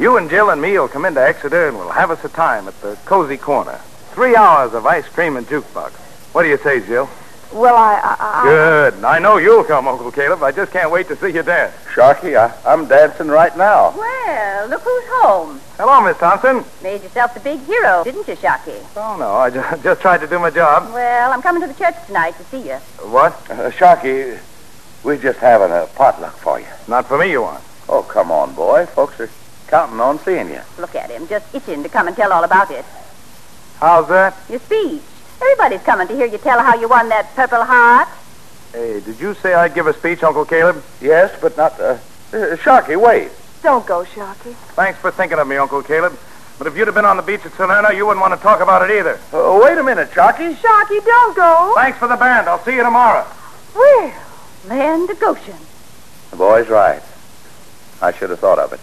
You 0.00 0.16
and 0.16 0.28
Jill 0.28 0.50
and 0.50 0.60
me 0.60 0.76
will 0.76 0.88
come 0.88 1.04
into 1.04 1.22
Exeter 1.22 1.68
and 1.68 1.76
we'll 1.76 1.90
have 1.90 2.10
us 2.10 2.24
a 2.24 2.28
time 2.28 2.66
at 2.66 2.74
the 2.80 2.98
Cozy 3.04 3.36
Corner. 3.36 3.78
Three 4.14 4.34
hours 4.34 4.74
of 4.74 4.84
ice 4.84 5.06
cream 5.06 5.36
and 5.36 5.46
jukebox. 5.46 5.92
What 6.34 6.42
do 6.42 6.48
you 6.48 6.58
say, 6.58 6.84
Jill? 6.84 7.08
Well, 7.52 7.76
I, 7.76 8.00
I, 8.02 8.16
I 8.18 8.42
Good. 8.42 9.04
I 9.04 9.20
know 9.20 9.36
you'll 9.36 9.62
come, 9.62 9.86
Uncle 9.86 10.10
Caleb. 10.10 10.42
I 10.42 10.50
just 10.50 10.72
can't 10.72 10.90
wait 10.90 11.06
to 11.06 11.14
see 11.14 11.28
you 11.28 11.44
dance. 11.44 11.72
Sharky, 11.94 12.36
I, 12.36 12.52
I'm 12.68 12.88
dancing 12.88 13.28
right 13.28 13.56
now. 13.56 13.94
Well, 13.96 14.68
look 14.70 14.82
who's 14.82 15.04
home. 15.22 15.60
Hello, 15.94 16.08
Miss 16.08 16.18
Thompson. 16.18 16.64
Made 16.82 17.04
yourself 17.04 17.34
the 17.34 17.38
big 17.38 17.60
hero, 17.66 18.02
didn't 18.02 18.26
you, 18.26 18.34
Shocky? 18.34 18.74
Oh, 18.96 19.16
no, 19.16 19.30
I 19.34 19.48
ju- 19.48 19.62
just 19.84 20.00
tried 20.00 20.22
to 20.22 20.26
do 20.26 20.40
my 20.40 20.50
job. 20.50 20.92
Well, 20.92 21.30
I'm 21.32 21.40
coming 21.40 21.62
to 21.62 21.68
the 21.68 21.74
church 21.74 21.94
tonight 22.08 22.32
to 22.36 22.42
see 22.46 22.66
you. 22.68 22.74
What? 23.14 23.32
Uh, 23.48 23.70
Sharky, 23.70 24.36
we're 25.04 25.18
just 25.18 25.38
having 25.38 25.70
a 25.70 25.86
potluck 25.94 26.34
for 26.38 26.58
you. 26.58 26.66
Not 26.88 27.06
for 27.06 27.16
me, 27.16 27.30
you 27.30 27.42
want. 27.42 27.62
Oh, 27.88 28.02
come 28.02 28.32
on, 28.32 28.56
boy. 28.56 28.86
Folks 28.86 29.20
are 29.20 29.30
counting 29.68 30.00
on 30.00 30.18
seeing 30.18 30.48
you. 30.48 30.62
Look 30.78 30.96
at 30.96 31.10
him, 31.12 31.28
just 31.28 31.54
itching 31.54 31.84
to 31.84 31.88
come 31.88 32.08
and 32.08 32.16
tell 32.16 32.32
all 32.32 32.42
about 32.42 32.72
it. 32.72 32.84
How's 33.78 34.08
that? 34.08 34.34
Your 34.50 34.58
speech. 34.58 35.00
Everybody's 35.40 35.82
coming 35.82 36.08
to 36.08 36.16
hear 36.16 36.26
you 36.26 36.38
tell 36.38 36.58
how 36.58 36.74
you 36.74 36.88
won 36.88 37.08
that 37.10 37.32
Purple 37.36 37.62
Heart. 37.62 38.08
Hey, 38.72 38.98
did 38.98 39.20
you 39.20 39.32
say 39.34 39.54
I'd 39.54 39.74
give 39.74 39.86
a 39.86 39.94
speech, 39.94 40.24
Uncle 40.24 40.44
Caleb? 40.44 40.82
Yes, 41.00 41.38
but 41.40 41.56
not. 41.56 41.78
Uh, 41.78 41.98
uh, 42.32 42.56
Sharky, 42.56 43.00
wait. 43.00 43.30
Don't 43.64 43.86
go, 43.86 44.04
Sharky. 44.04 44.52
Thanks 44.76 45.00
for 45.00 45.10
thinking 45.10 45.38
of 45.38 45.48
me, 45.48 45.56
Uncle 45.56 45.82
Caleb. 45.82 46.16
But 46.58 46.68
if 46.68 46.76
you'd 46.76 46.86
have 46.86 46.94
been 46.94 47.06
on 47.06 47.16
the 47.16 47.22
beach 47.22 47.44
at 47.44 47.52
Salerno, 47.54 47.90
you 47.90 48.06
wouldn't 48.06 48.20
want 48.20 48.34
to 48.34 48.40
talk 48.40 48.60
about 48.60 48.88
it 48.88 48.94
either. 48.96 49.18
Uh, 49.32 49.58
wait 49.60 49.76
a 49.78 49.82
minute, 49.82 50.10
Sharky. 50.10 50.54
Sharky, 50.54 51.04
don't 51.04 51.34
go. 51.34 51.72
Thanks 51.74 51.98
for 51.98 52.06
the 52.06 52.16
band. 52.16 52.46
I'll 52.46 52.62
see 52.62 52.76
you 52.76 52.84
tomorrow. 52.84 53.26
Well, 53.74 54.14
land 54.66 55.10
of 55.10 55.18
Goshen. 55.18 55.56
The 56.30 56.36
boy's 56.36 56.68
right. 56.68 57.02
I 58.00 58.12
should 58.12 58.30
have 58.30 58.38
thought 58.38 58.58
of 58.58 58.74
it. 58.74 58.80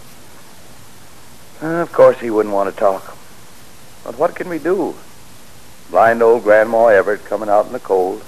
Uh, 1.62 1.80
of 1.80 1.92
course, 1.92 2.18
he 2.18 2.28
wouldn't 2.28 2.54
want 2.54 2.68
to 2.68 2.76
talk. 2.78 3.16
But 4.04 4.18
what 4.18 4.34
can 4.34 4.48
we 4.48 4.58
do? 4.58 4.96
Blind 5.90 6.22
old 6.22 6.42
Grandma 6.42 6.86
Everett 6.86 7.24
coming 7.24 7.48
out 7.48 7.66
in 7.66 7.72
the 7.72 7.80
cold. 7.80 8.24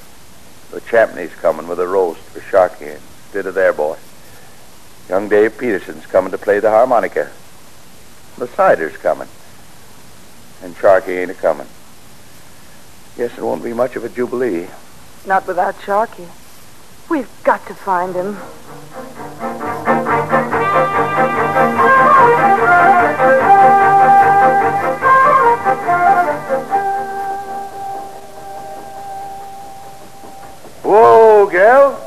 The 0.70 0.80
Champneys 0.80 1.32
coming 1.32 1.66
with 1.66 1.80
a 1.80 1.86
roast 1.86 2.20
for 2.20 2.40
Sharky 2.40 2.94
instead 2.94 3.46
of 3.46 3.54
their 3.54 3.72
boy. 3.72 3.98
Young 5.14 5.28
Dave 5.28 5.56
Peterson's 5.56 6.06
coming 6.06 6.32
to 6.32 6.38
play 6.38 6.58
the 6.58 6.70
harmonica. 6.70 7.30
The 8.36 8.48
cider's 8.48 8.96
coming. 8.96 9.28
And 10.60 10.74
Sharky 10.74 11.16
ain't 11.20 11.30
a 11.30 11.34
coming. 11.34 11.68
Guess 13.16 13.38
it 13.38 13.44
won't 13.44 13.62
be 13.62 13.72
much 13.72 13.94
of 13.94 14.02
a 14.02 14.08
jubilee. 14.08 14.66
Not 15.24 15.46
without 15.46 15.76
Sharky. 15.76 16.26
We've 17.08 17.30
got 17.44 17.64
to 17.68 17.74
find 17.74 18.16
him. 18.16 18.34
Whoa, 30.82 31.48
girl. 31.52 32.00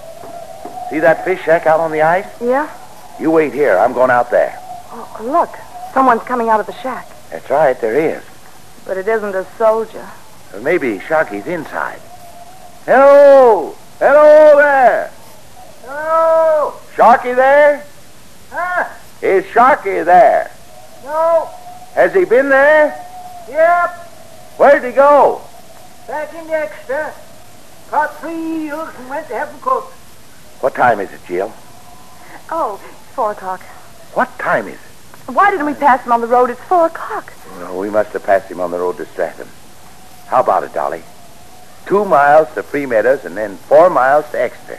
See 0.89 0.99
that 0.99 1.23
fish 1.23 1.41
shack 1.45 1.65
out 1.67 1.79
on 1.79 1.93
the 1.93 2.01
ice? 2.01 2.27
Yeah? 2.41 2.69
You 3.19 3.31
wait 3.31 3.53
here. 3.53 3.77
I'm 3.77 3.93
going 3.93 4.11
out 4.11 4.29
there. 4.29 4.57
Oh, 4.91 5.17
look. 5.21 5.49
Someone's 5.93 6.23
coming 6.23 6.49
out 6.49 6.59
of 6.59 6.65
the 6.65 6.73
shack. 6.73 7.07
That's 7.31 7.49
right, 7.49 7.79
there 7.81 7.95
is. 7.95 8.23
But 8.85 8.97
it 8.97 9.07
isn't 9.07 9.35
a 9.35 9.45
soldier. 9.57 10.07
Or 10.53 10.61
maybe 10.61 10.99
Sharky's 10.99 11.47
inside. 11.47 11.99
Hello! 12.85 13.75
Hello 13.99 14.57
there! 14.57 15.11
Hello! 15.83 16.73
Sharky 16.95 17.35
there? 17.35 17.83
Huh? 18.51 18.87
Is 19.21 19.43
Sharky 19.45 20.05
there? 20.05 20.51
No. 21.03 21.49
Has 21.95 22.13
he 22.13 22.25
been 22.25 22.49
there? 22.49 22.95
Yep. 23.49 23.89
Where'd 24.57 24.83
he 24.83 24.91
go? 24.91 25.41
Back 26.07 26.33
in 26.33 26.47
the 26.47 26.53
Exeter. 26.53 27.13
Caught 27.89 28.19
three 28.19 28.67
eels 28.67 28.89
and 28.97 29.09
went 29.09 29.27
to 29.27 29.33
have 29.33 29.49
them 29.49 29.59
cooked. 29.61 29.93
What 30.61 30.75
time 30.75 30.99
is 30.99 31.11
it, 31.11 31.21
Jill? 31.27 31.53
Oh, 32.49 32.79
it's 32.83 33.06
four 33.17 33.31
o'clock. 33.31 33.61
What 34.13 34.29
time 34.37 34.67
is 34.67 34.75
it? 34.75 35.31
Why 35.33 35.49
didn't 35.49 35.65
we 35.65 35.73
pass 35.73 36.05
him 36.05 36.11
on 36.11 36.21
the 36.21 36.27
road? 36.27 36.51
It's 36.51 36.61
four 36.61 36.85
o'clock. 36.85 37.33
Oh, 37.61 37.79
we 37.79 37.89
must 37.89 38.13
have 38.13 38.23
passed 38.23 38.51
him 38.51 38.59
on 38.59 38.69
the 38.69 38.77
road 38.77 38.97
to 38.97 39.05
Stratham. 39.05 39.47
How 40.27 40.41
about 40.41 40.63
it, 40.63 40.71
Dolly? 40.71 41.01
Two 41.87 42.05
miles 42.05 42.47
to 42.53 42.61
Free 42.61 42.85
Meadows 42.85 43.25
and 43.25 43.35
then 43.35 43.57
four 43.57 43.89
miles 43.89 44.29
to 44.33 44.39
Exeter. 44.39 44.77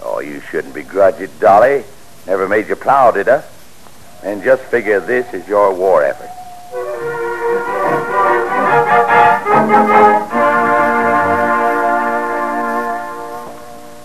Oh, 0.00 0.20
you 0.20 0.38
shouldn't 0.38 0.72
begrudge 0.72 1.20
it, 1.20 1.40
Dolly. 1.40 1.82
Never 2.28 2.48
made 2.48 2.68
you 2.68 2.76
plow, 2.76 3.10
did 3.10 3.28
I? 3.28 3.42
And 4.22 4.40
just 4.44 4.62
figure 4.62 5.00
this 5.00 5.34
is 5.34 5.48
your 5.48 5.74
war 5.74 6.04
effort. 6.04 6.30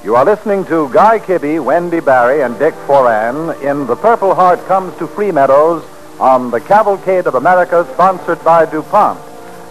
You 0.04 0.18
are 0.18 0.26
listening 0.26 0.66
to 0.66 0.90
Guy 0.90 1.18
Kibbee, 1.18 1.64
Wendy 1.64 2.02
Barrie, 2.02 2.42
and 2.42 2.60
Dick 2.60 2.74
Foran 2.86 3.58
in 3.62 3.88
The 3.88 3.96
Purple 3.96 4.36
Heart 4.36 4.66
Comes 4.66 4.94
to 4.98 5.08
Free 5.08 5.32
Meadows 5.32 5.82
on 6.20 6.52
the 6.52 6.60
Cavalcade 6.60 7.26
of 7.26 7.36
America, 7.36 7.88
sponsored 7.94 8.44
by 8.44 8.66
DuPont, 8.66 9.18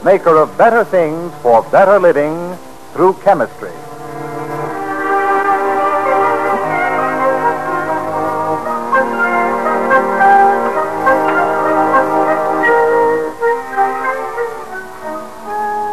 maker 0.03 0.39
of 0.39 0.57
better 0.57 0.85
things 0.85 1.31
for 1.43 1.63
better 1.65 1.99
living 1.99 2.57
through 2.95 3.13
chemistry. 3.23 3.73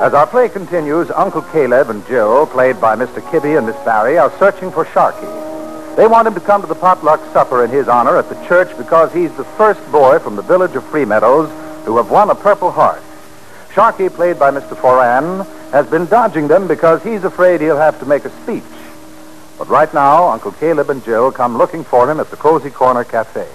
As 0.01 0.13
our 0.13 0.25
play 0.25 0.47
continues, 0.47 1.11
Uncle 1.11 1.41
Caleb 1.41 1.89
and 1.89 2.05
Jill, 2.07 2.47
played 2.47 2.79
by 2.79 2.95
Mr. 2.95 3.19
Kibbee 3.29 3.57
and 3.57 3.67
Miss 3.67 3.75
Barrie, 3.83 4.17
are 4.17 4.31
searching 4.39 4.71
for 4.71 4.85
Sharky. 4.85 5.27
They 5.97 6.07
want 6.07 6.25
him 6.25 6.33
to 6.35 6.39
come 6.39 6.61
to 6.61 6.67
the 6.67 6.75
potluck 6.75 7.19
supper 7.33 7.65
in 7.65 7.69
his 7.69 7.89
honor 7.89 8.15
at 8.15 8.29
the 8.29 8.35
church 8.47 8.75
because 8.77 9.11
he's 9.11 9.35
the 9.35 9.43
first 9.43 9.81
boy 9.91 10.19
from 10.19 10.37
the 10.37 10.41
village 10.41 10.73
of 10.77 10.85
Free 10.85 11.03
Meadows 11.03 11.49
who 11.85 11.97
have 11.97 12.09
won 12.09 12.29
a 12.29 12.35
Purple 12.35 12.71
Heart. 12.71 13.01
Sharkey, 13.73 14.07
played 14.07 14.39
by 14.39 14.51
Mr. 14.51 14.69
Foran, 14.77 15.45
has 15.71 15.85
been 15.87 16.05
dodging 16.05 16.47
them 16.47 16.67
because 16.69 17.03
he's 17.03 17.25
afraid 17.25 17.59
he'll 17.59 17.75
have 17.75 17.99
to 17.99 18.05
make 18.05 18.23
a 18.23 18.29
speech. 18.43 18.63
But 19.57 19.67
right 19.67 19.93
now, 19.93 20.29
Uncle 20.29 20.53
Caleb 20.53 20.89
and 20.89 21.03
Jill 21.03 21.29
come 21.33 21.57
looking 21.57 21.83
for 21.83 22.09
him 22.09 22.21
at 22.21 22.31
the 22.31 22.37
Cozy 22.37 22.69
Corner 22.69 23.03
Cafe. 23.03 23.45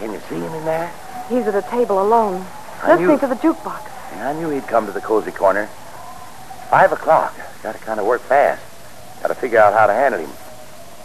Can 0.00 0.12
you 0.12 0.20
see 0.28 0.34
him 0.40 0.52
in 0.52 0.64
there? 0.64 0.90
He's 1.28 1.46
at 1.46 1.54
a 1.54 1.62
table 1.70 2.02
alone, 2.02 2.44
I 2.82 2.88
listening 2.88 3.06
knew- 3.06 3.18
to 3.18 3.26
the 3.28 3.36
jukebox. 3.36 3.92
Yeah, 4.12 4.30
I 4.30 4.32
knew 4.32 4.50
he'd 4.50 4.66
come 4.66 4.86
to 4.86 4.92
the 4.92 5.00
cozy 5.00 5.30
corner. 5.30 5.66
Five 6.70 6.92
o'clock. 6.92 7.34
Got 7.62 7.72
to 7.74 7.78
kind 7.78 8.00
of 8.00 8.06
work 8.06 8.22
fast. 8.22 8.62
Got 9.22 9.28
to 9.28 9.34
figure 9.34 9.58
out 9.58 9.72
how 9.72 9.86
to 9.86 9.92
handle 9.92 10.20
him. 10.20 10.30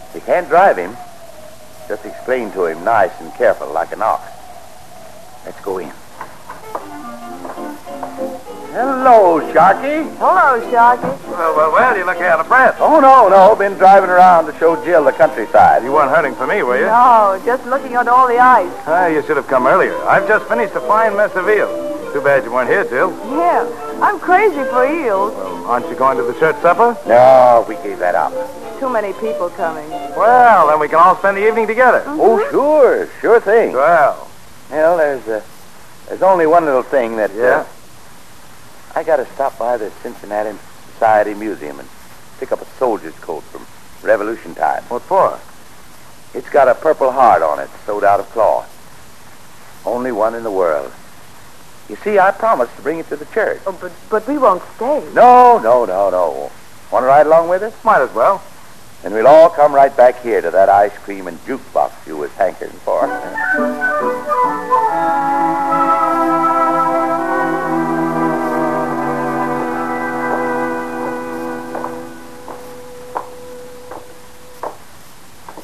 If 0.10 0.12
you 0.16 0.22
can't 0.22 0.48
drive 0.48 0.78
him, 0.78 0.96
just 1.88 2.06
explain 2.06 2.52
to 2.52 2.66
him 2.66 2.84
nice 2.84 3.12
and 3.20 3.34
careful, 3.34 3.72
like 3.72 3.92
an 3.92 4.02
ox. 4.02 4.24
Let's 5.46 5.60
go 5.62 5.80
in. 5.80 5.92
Hello, 8.72 9.42
Sharky. 9.52 10.08
Hello, 10.18 10.62
Sharky. 10.72 11.30
Well, 11.30 11.56
well, 11.58 11.72
well, 11.74 11.98
you 11.98 12.06
look 12.06 12.22
out 12.22 12.40
of 12.40 12.48
breath. 12.48 12.78
Oh, 12.80 13.00
no, 13.00 13.28
no. 13.28 13.56
Been 13.56 13.78
driving 13.78 14.10
around 14.10 14.46
to 14.46 14.58
show 14.58 14.82
Jill 14.86 15.04
the 15.04 15.12
countryside. 15.12 15.84
You 15.84 15.92
weren't 15.92 16.10
hunting 16.10 16.36
for 16.36 16.48
me, 16.48 16.64
were 16.64 16.78
you? 16.80 16.86
No, 16.86 17.42
just 17.46 17.66
looking 17.66 17.96
at 17.96 18.08
all 18.08 18.28
the 18.28 18.38
ice. 18.38 18.72
Ah, 18.88 19.08
you 19.08 19.22
should 19.24 19.36
have 19.36 19.48
come 19.48 19.68
earlier. 19.68 19.98
I've 20.04 20.28
just 20.28 20.48
finished 20.48 20.74
a 20.76 20.82
fine 20.82 21.18
mess 21.18 21.36
of 21.36 21.50
eel. 21.50 21.91
Too 22.14 22.22
bad 22.22 22.44
you 22.44 22.52
weren't 22.52 22.70
here, 22.70 22.84
Jill. 22.84 23.12
Yeah, 23.32 23.64
I'm 24.02 24.20
crazy 24.20 24.64
for 24.70 24.86
eels. 24.86 25.34
Well, 25.34 25.66
aren't 25.66 25.88
you 25.90 25.96
going 25.96 26.18
to 26.18 26.24
the 26.24 26.34
church 26.40 26.58
supper? 26.62 26.98
No, 27.08 27.66
we 27.70 27.76
gave 27.76 28.00
that 28.00 28.16
up. 28.16 28.34
Too 28.80 28.90
many 28.90 29.14
people 29.14 29.50
coming. 29.52 29.90
Well, 29.90 30.68
then 30.68 30.80
we 30.80 30.90
can 30.90 30.98
all 31.00 31.16
spend 31.18 31.38
the 31.38 31.48
evening 31.48 31.68
together. 31.68 32.04
Oh, 32.08 32.38
sure. 32.52 33.08
Sure 33.22 33.40
thing. 33.40 33.72
Well, 33.74 34.28
Well, 34.70 34.98
there's 34.98 35.26
uh, 35.28 35.42
there's 36.10 36.22
only 36.22 36.48
one 36.48 36.66
little 36.66 36.84
thing 36.84 37.16
that. 37.16 37.34
Yeah? 37.34 37.66
Uh, 37.66 37.66
I 38.94 39.04
got 39.04 39.18
to 39.18 39.26
stop 39.34 39.58
by 39.58 39.78
the 39.78 39.90
Cincinnati 40.04 40.58
Society 40.94 41.34
Museum 41.34 41.80
and 41.80 41.88
pick 42.40 42.52
up 42.52 42.62
a 42.62 42.66
soldier's 42.78 43.18
coat 43.20 43.44
from 43.44 43.66
Revolution 44.06 44.54
time. 44.54 44.84
what 44.90 45.02
for? 45.04 45.40
It's 46.38 46.50
got 46.50 46.68
a 46.68 46.76
purple 46.76 47.12
heart 47.12 47.42
on 47.42 47.60
it, 47.60 47.70
sewed 47.86 48.04
out 48.04 48.20
of 48.20 48.30
cloth. 48.32 48.68
Only 49.86 50.12
one 50.12 50.36
in 50.36 50.44
the 50.44 50.52
world. 50.52 50.92
You 51.90 51.96
see, 51.98 52.20
I 52.20 52.32
promised 52.32 52.76
to 52.78 52.82
bring 52.82 53.00
it 53.00 53.08
to 53.10 53.18
the 53.18 53.26
church. 53.26 53.62
Oh, 53.66 53.78
but, 53.80 53.92
but 54.10 54.28
we 54.28 54.38
won't 54.38 54.64
stay. 54.76 55.04
No, 55.14 55.60
no, 55.60 55.86
no, 55.86 56.10
no. 56.10 56.52
Want 56.92 57.04
to 57.04 57.08
ride 57.08 57.26
along 57.26 57.50
with 57.50 57.64
us? 57.64 57.74
Might 57.84 58.02
as 58.02 58.14
well. 58.14 58.42
And 59.04 59.14
we'll 59.14 59.28
all 59.28 59.50
come 59.50 59.74
right 59.74 59.96
back 59.96 60.22
here 60.22 60.42
to 60.42 60.52
that 60.52 60.70
ice 60.70 60.96
cream 61.00 61.28
and 61.28 61.38
jukebox 61.46 61.92
you 62.06 62.18
was 62.18 62.32
hankering 62.34 62.72
for. 62.72 63.06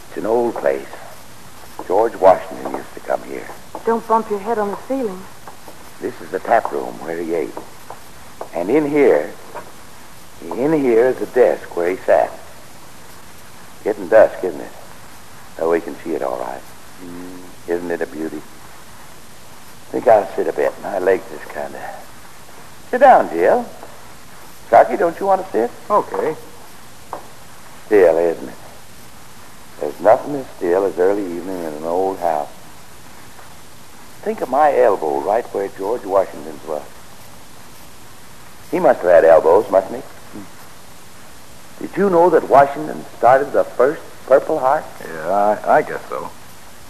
It's 0.07 0.17
an 0.17 0.25
old 0.25 0.55
place. 0.55 0.87
George 1.87 2.15
Washington 2.15 2.73
used 2.73 2.93
to 2.95 2.99
come 3.01 3.21
here. 3.23 3.47
Don't 3.85 4.05
bump 4.07 4.29
your 4.29 4.39
head 4.39 4.57
on 4.57 4.71
the 4.71 4.77
ceiling. 4.87 5.21
This 6.01 6.19
is 6.21 6.29
the 6.31 6.39
tap 6.39 6.71
room 6.71 6.93
where 6.99 7.17
he 7.17 7.33
ate. 7.33 7.57
And 8.53 8.69
in 8.69 8.89
here, 8.89 9.33
in 10.41 10.73
here 10.73 11.07
is 11.07 11.17
the 11.17 11.25
desk 11.27 11.75
where 11.75 11.89
he 11.89 11.97
sat. 11.97 12.31
Getting 13.83 14.07
dusk, 14.07 14.43
isn't 14.43 14.61
it? 14.61 14.71
Oh, 15.59 15.71
we 15.71 15.81
can 15.81 15.95
see 15.97 16.13
it 16.13 16.21
all 16.21 16.39
right. 16.39 16.61
Mm, 17.01 17.69
isn't 17.69 17.91
it 17.91 18.01
a 18.01 18.07
beauty? 18.07 18.41
think 19.99 20.07
I'll 20.07 20.27
sit 20.35 20.47
a 20.47 20.53
bit. 20.53 20.73
My 20.83 20.99
legs 20.99 21.31
is 21.31 21.41
kind 21.41 21.73
of... 21.73 21.81
Sit 22.91 22.99
down, 22.99 23.29
Jill. 23.29 23.65
Sharky, 24.69 24.99
don't 24.99 25.19
you 25.19 25.25
want 25.25 25.43
to 25.45 25.51
sit? 25.51 25.71
Okay. 25.89 26.35
Still, 27.85 28.17
isn't 28.17 28.49
it? 28.49 28.55
There's 29.79 29.99
nothing 30.01 30.35
as 30.35 30.47
still 30.57 30.85
as 30.85 30.99
early 30.99 31.23
evening 31.23 31.63
in 31.63 31.73
an 31.73 31.83
old 31.83 32.19
house. 32.19 32.49
Think 34.27 34.41
of 34.41 34.49
my 34.49 34.77
elbow 34.77 35.21
right 35.21 35.45
where 35.53 35.69
George 35.69 36.03
Washington's 36.03 36.61
was. 36.67 36.83
He 38.69 38.77
must 38.77 38.99
have 38.99 39.09
had 39.09 39.23
elbows, 39.23 39.71
mustn't 39.71 39.95
he? 39.95 40.01
Hmm. 40.01 41.85
Did 41.85 41.95
you 41.95 42.09
know 42.09 42.29
that 42.31 42.49
Washington 42.49 43.05
started 43.17 43.53
the 43.53 43.63
first 43.63 44.01
Purple 44.25 44.59
Heart? 44.59 44.83
Yeah, 45.07 45.29
I, 45.65 45.77
I 45.77 45.81
guess 45.81 46.05
so. 46.09 46.29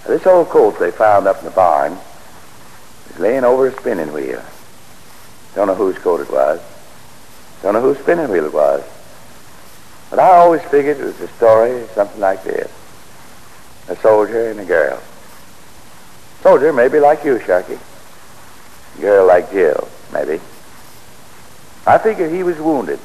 This 0.08 0.26
old 0.26 0.50
coat 0.50 0.80
they 0.80 0.90
found 0.90 1.28
up 1.28 1.38
in 1.38 1.46
the 1.46 1.52
barn 1.52 2.00
is 3.12 3.20
laying 3.20 3.44
over 3.44 3.68
a 3.68 3.80
spinning 3.80 4.14
wheel. 4.14 4.44
Don't 5.54 5.68
know 5.68 5.76
whose 5.76 6.00
coat 6.00 6.22
it 6.22 6.32
was. 6.32 6.60
Don't 7.62 7.76
know 7.76 7.82
whose 7.82 8.00
spinning 8.00 8.32
wheel 8.32 8.46
it 8.46 8.54
was. 8.54 8.84
But 10.10 10.18
I 10.18 10.38
always 10.38 10.64
figured 10.64 11.00
it 11.00 11.04
was 11.04 11.22
a 11.22 11.28
story 11.28 11.86
something 11.94 12.20
like 12.20 12.44
this. 12.44 12.72
A 13.90 13.96
soldier 13.96 14.50
and 14.50 14.60
a 14.60 14.66
girl. 14.66 15.00
Soldier 16.48 16.72
maybe 16.72 17.02
like 17.02 17.26
you, 17.26 17.40
Sharky. 17.40 17.78
Girl 19.02 19.28
like 19.28 19.52
Jill, 19.52 19.86
maybe. 20.14 20.40
I 21.86 21.98
figure 21.98 22.30
he 22.30 22.42
was 22.42 22.58
wounded, 22.58 23.02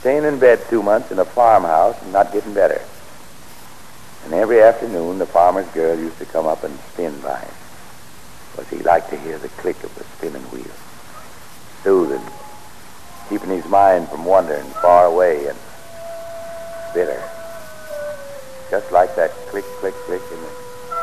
staying 0.00 0.24
in 0.24 0.38
bed 0.38 0.60
two 0.68 0.82
months 0.82 1.10
in 1.10 1.18
a 1.18 1.24
farmhouse 1.24 1.96
and 2.02 2.12
not 2.12 2.34
getting 2.34 2.52
better. 2.52 2.82
And 4.26 4.34
every 4.34 4.60
afternoon, 4.60 5.16
the 5.16 5.24
farmer's 5.24 5.66
girl 5.68 5.98
used 5.98 6.18
to 6.18 6.26
come 6.26 6.44
up 6.44 6.64
and 6.64 6.78
spin 6.92 7.18
by 7.20 7.38
him. 7.38 7.54
Because 8.52 8.68
he 8.68 8.84
liked 8.84 9.08
to 9.08 9.16
hear 9.20 9.38
the 9.38 9.48
click 9.48 9.82
of 9.82 9.94
the 9.94 10.04
spinning 10.18 10.44
wheel. 10.50 10.76
Soothing, 11.82 12.20
keeping 13.30 13.56
his 13.56 13.64
mind 13.70 14.06
from 14.10 14.26
wandering 14.26 14.68
far 14.82 15.06
away 15.06 15.46
and 15.46 15.58
bitter. 16.92 17.22
Just 18.70 18.92
like 18.92 19.16
that 19.16 19.30
click, 19.48 19.64
click, 19.80 19.94
click 20.04 20.20
in 20.30 20.42
the 20.42 20.50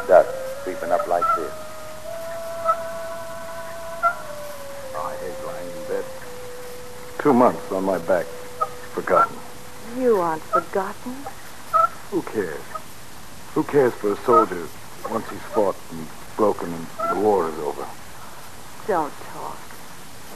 dust 0.08 0.30
creeping 0.64 0.92
up 0.92 1.08
like 1.08 1.26
this. 1.36 1.62
Two 7.24 7.34
months 7.34 7.72
on 7.72 7.86
my 7.86 7.98
back. 8.00 8.26
Forgotten. 8.92 9.38
You 9.98 10.18
aren't 10.18 10.44
forgotten. 10.44 11.16
Who 12.12 12.22
cares? 12.22 12.60
Who 13.54 13.64
cares 13.64 13.94
for 13.94 14.12
a 14.12 14.18
soldier 14.26 14.68
once 15.10 15.30
he's 15.30 15.40
fought 15.56 15.78
and 15.92 16.06
broken 16.36 16.74
and 16.74 16.86
the 17.16 17.22
war 17.22 17.48
is 17.48 17.58
over? 17.60 17.88
Don't 18.90 19.14
talk. 19.32 19.58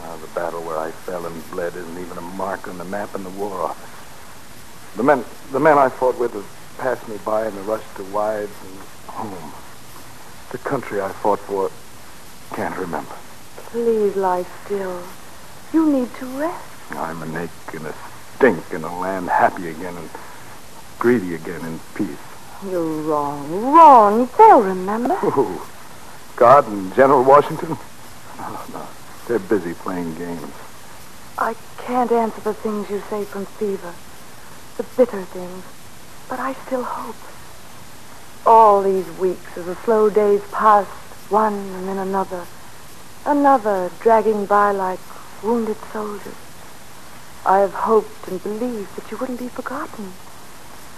Uh, 0.02 0.16
the 0.16 0.28
battle 0.28 0.62
where 0.62 0.78
I 0.78 0.90
fell 0.90 1.26
and 1.26 1.50
bled 1.50 1.76
isn't 1.76 1.98
even 1.98 2.16
a 2.16 2.22
mark 2.22 2.66
on 2.66 2.78
the 2.78 2.86
map 2.86 3.14
in 3.14 3.22
the 3.22 3.30
war 3.30 3.60
office. 3.60 4.96
The 4.96 5.02
men, 5.02 5.26
the 5.52 5.60
men 5.60 5.76
I 5.76 5.90
fought 5.90 6.18
with 6.18 6.32
have 6.32 6.78
passed 6.78 7.06
me 7.06 7.18
by 7.22 7.48
in 7.48 7.54
the 7.54 7.60
rush 7.64 7.84
to 7.96 8.04
wives 8.04 8.56
and 8.64 8.78
home. 9.08 9.52
The 10.52 10.58
country 10.66 11.02
I 11.02 11.12
fought 11.12 11.40
for, 11.40 11.70
can't 12.56 12.78
remember. 12.78 13.14
Please 13.56 14.16
lie 14.16 14.46
still. 14.64 15.02
You 15.74 15.92
need 15.92 16.14
to 16.14 16.24
rest. 16.40 16.77
I'm 16.90 17.22
an 17.22 17.36
ache 17.36 17.74
and 17.74 17.86
a 17.86 17.94
stink 18.36 18.72
in 18.72 18.84
a 18.84 18.98
land 18.98 19.28
happy 19.28 19.68
again 19.68 19.96
and 19.96 20.08
greedy 20.98 21.34
again 21.34 21.64
in 21.64 21.78
peace. 21.94 22.18
You're 22.64 23.02
wrong. 23.02 23.72
Wrong. 23.72 24.28
They'll 24.36 24.62
remember. 24.62 25.14
Who? 25.16 25.60
God 26.36 26.66
and 26.68 26.94
General 26.94 27.24
Washington? 27.24 27.76
No, 28.38 28.60
no. 28.72 28.86
They're 29.26 29.38
busy 29.38 29.74
playing 29.74 30.14
games. 30.14 30.52
I 31.36 31.54
can't 31.76 32.10
answer 32.10 32.40
the 32.40 32.54
things 32.54 32.90
you 32.90 33.02
say 33.10 33.24
from 33.24 33.46
fever. 33.46 33.94
The 34.76 34.82
bitter 34.96 35.22
things. 35.22 35.64
But 36.28 36.40
I 36.40 36.54
still 36.54 36.84
hope. 36.84 37.16
All 38.46 38.82
these 38.82 39.08
weeks 39.18 39.56
as 39.56 39.66
the 39.66 39.76
slow 39.76 40.10
days 40.10 40.42
passed, 40.50 40.88
one 41.30 41.54
and 41.54 41.88
then 41.88 41.98
another. 41.98 42.46
Another 43.26 43.90
dragging 44.00 44.46
by 44.46 44.70
like 44.72 45.00
wounded 45.42 45.76
soldiers. 45.92 46.34
I 47.48 47.60
have 47.60 47.72
hoped 47.72 48.28
and 48.28 48.42
believed 48.42 48.94
that 48.96 49.10
you 49.10 49.16
wouldn't 49.16 49.38
be 49.38 49.48
forgotten. 49.48 50.12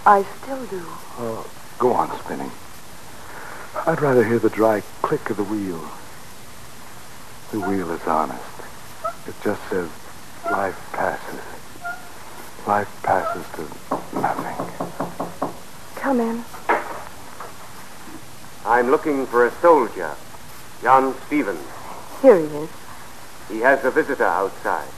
I 0.05 0.23
still 0.23 0.65
do. 0.65 0.83
Oh, 1.17 1.49
go 1.79 1.93
on 1.93 2.11
spinning. 2.19 2.51
I'd 3.87 4.01
rather 4.01 4.25
hear 4.25 4.37
the 4.37 4.49
dry 4.49 4.81
click 5.01 5.29
of 5.29 5.37
the 5.37 5.45
wheel. 5.45 5.79
The 7.51 7.65
wheel 7.65 7.89
is 7.91 8.05
honest. 8.05 8.43
It 9.29 9.35
just 9.41 9.61
says 9.69 9.89
life 10.51 10.77
passes. 10.91 11.39
Life 12.67 13.01
passes 13.01 13.45
to 13.55 14.19
nothing. 14.19 15.51
Come 15.95 16.19
in. 16.19 16.43
I'm 18.65 18.91
looking 18.91 19.25
for 19.25 19.45
a 19.45 19.51
soldier, 19.61 20.17
John 20.81 21.15
Stevens. 21.27 21.65
Here 22.21 22.35
he 22.35 22.43
is. 22.43 22.69
He 23.47 23.59
has 23.59 23.85
a 23.85 23.91
visitor 23.91 24.25
outside. 24.25 24.89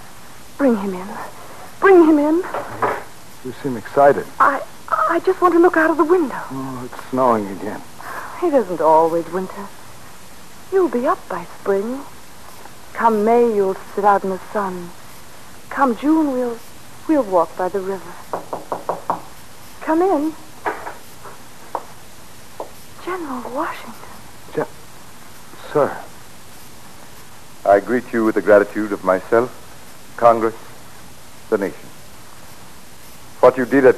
Bring 0.57 0.77
him 0.77 0.95
in. 0.95 1.07
Bring 1.83 2.05
him 2.05 2.17
in. 2.17 2.41
You 3.43 3.51
seem 3.61 3.75
excited. 3.75 4.25
I 4.39 4.61
I 4.89 5.19
just 5.19 5.41
want 5.41 5.53
to 5.53 5.59
look 5.59 5.75
out 5.75 5.89
of 5.89 5.97
the 5.97 6.05
window. 6.05 6.41
Oh, 6.49 6.89
it's 6.89 7.09
snowing 7.09 7.45
again. 7.47 7.81
It 8.41 8.53
isn't 8.53 8.79
always 8.79 9.29
winter. 9.33 9.67
You'll 10.71 10.87
be 10.87 11.05
up 11.05 11.19
by 11.27 11.43
spring. 11.59 11.99
Come 12.93 13.25
May, 13.25 13.53
you'll 13.53 13.75
sit 13.95 14.05
out 14.05 14.23
in 14.23 14.29
the 14.29 14.39
sun. 14.53 14.91
Come 15.69 15.97
June, 15.97 16.31
we'll 16.31 16.57
we'll 17.09 17.23
walk 17.23 17.57
by 17.57 17.67
the 17.67 17.81
river. 17.81 18.13
Come 19.81 20.01
in. 20.03 20.33
General 23.03 23.53
Washington. 23.53 24.67
Sir. 25.73 25.97
I 27.65 27.81
greet 27.81 28.13
you 28.13 28.23
with 28.23 28.35
the 28.35 28.41
gratitude 28.41 28.93
of 28.93 29.03
myself, 29.03 29.51
Congress, 30.15 30.55
the 31.53 31.59
nation. 31.59 31.87
What 33.39 33.57
you 33.57 33.65
did 33.65 33.85
at, 33.85 33.95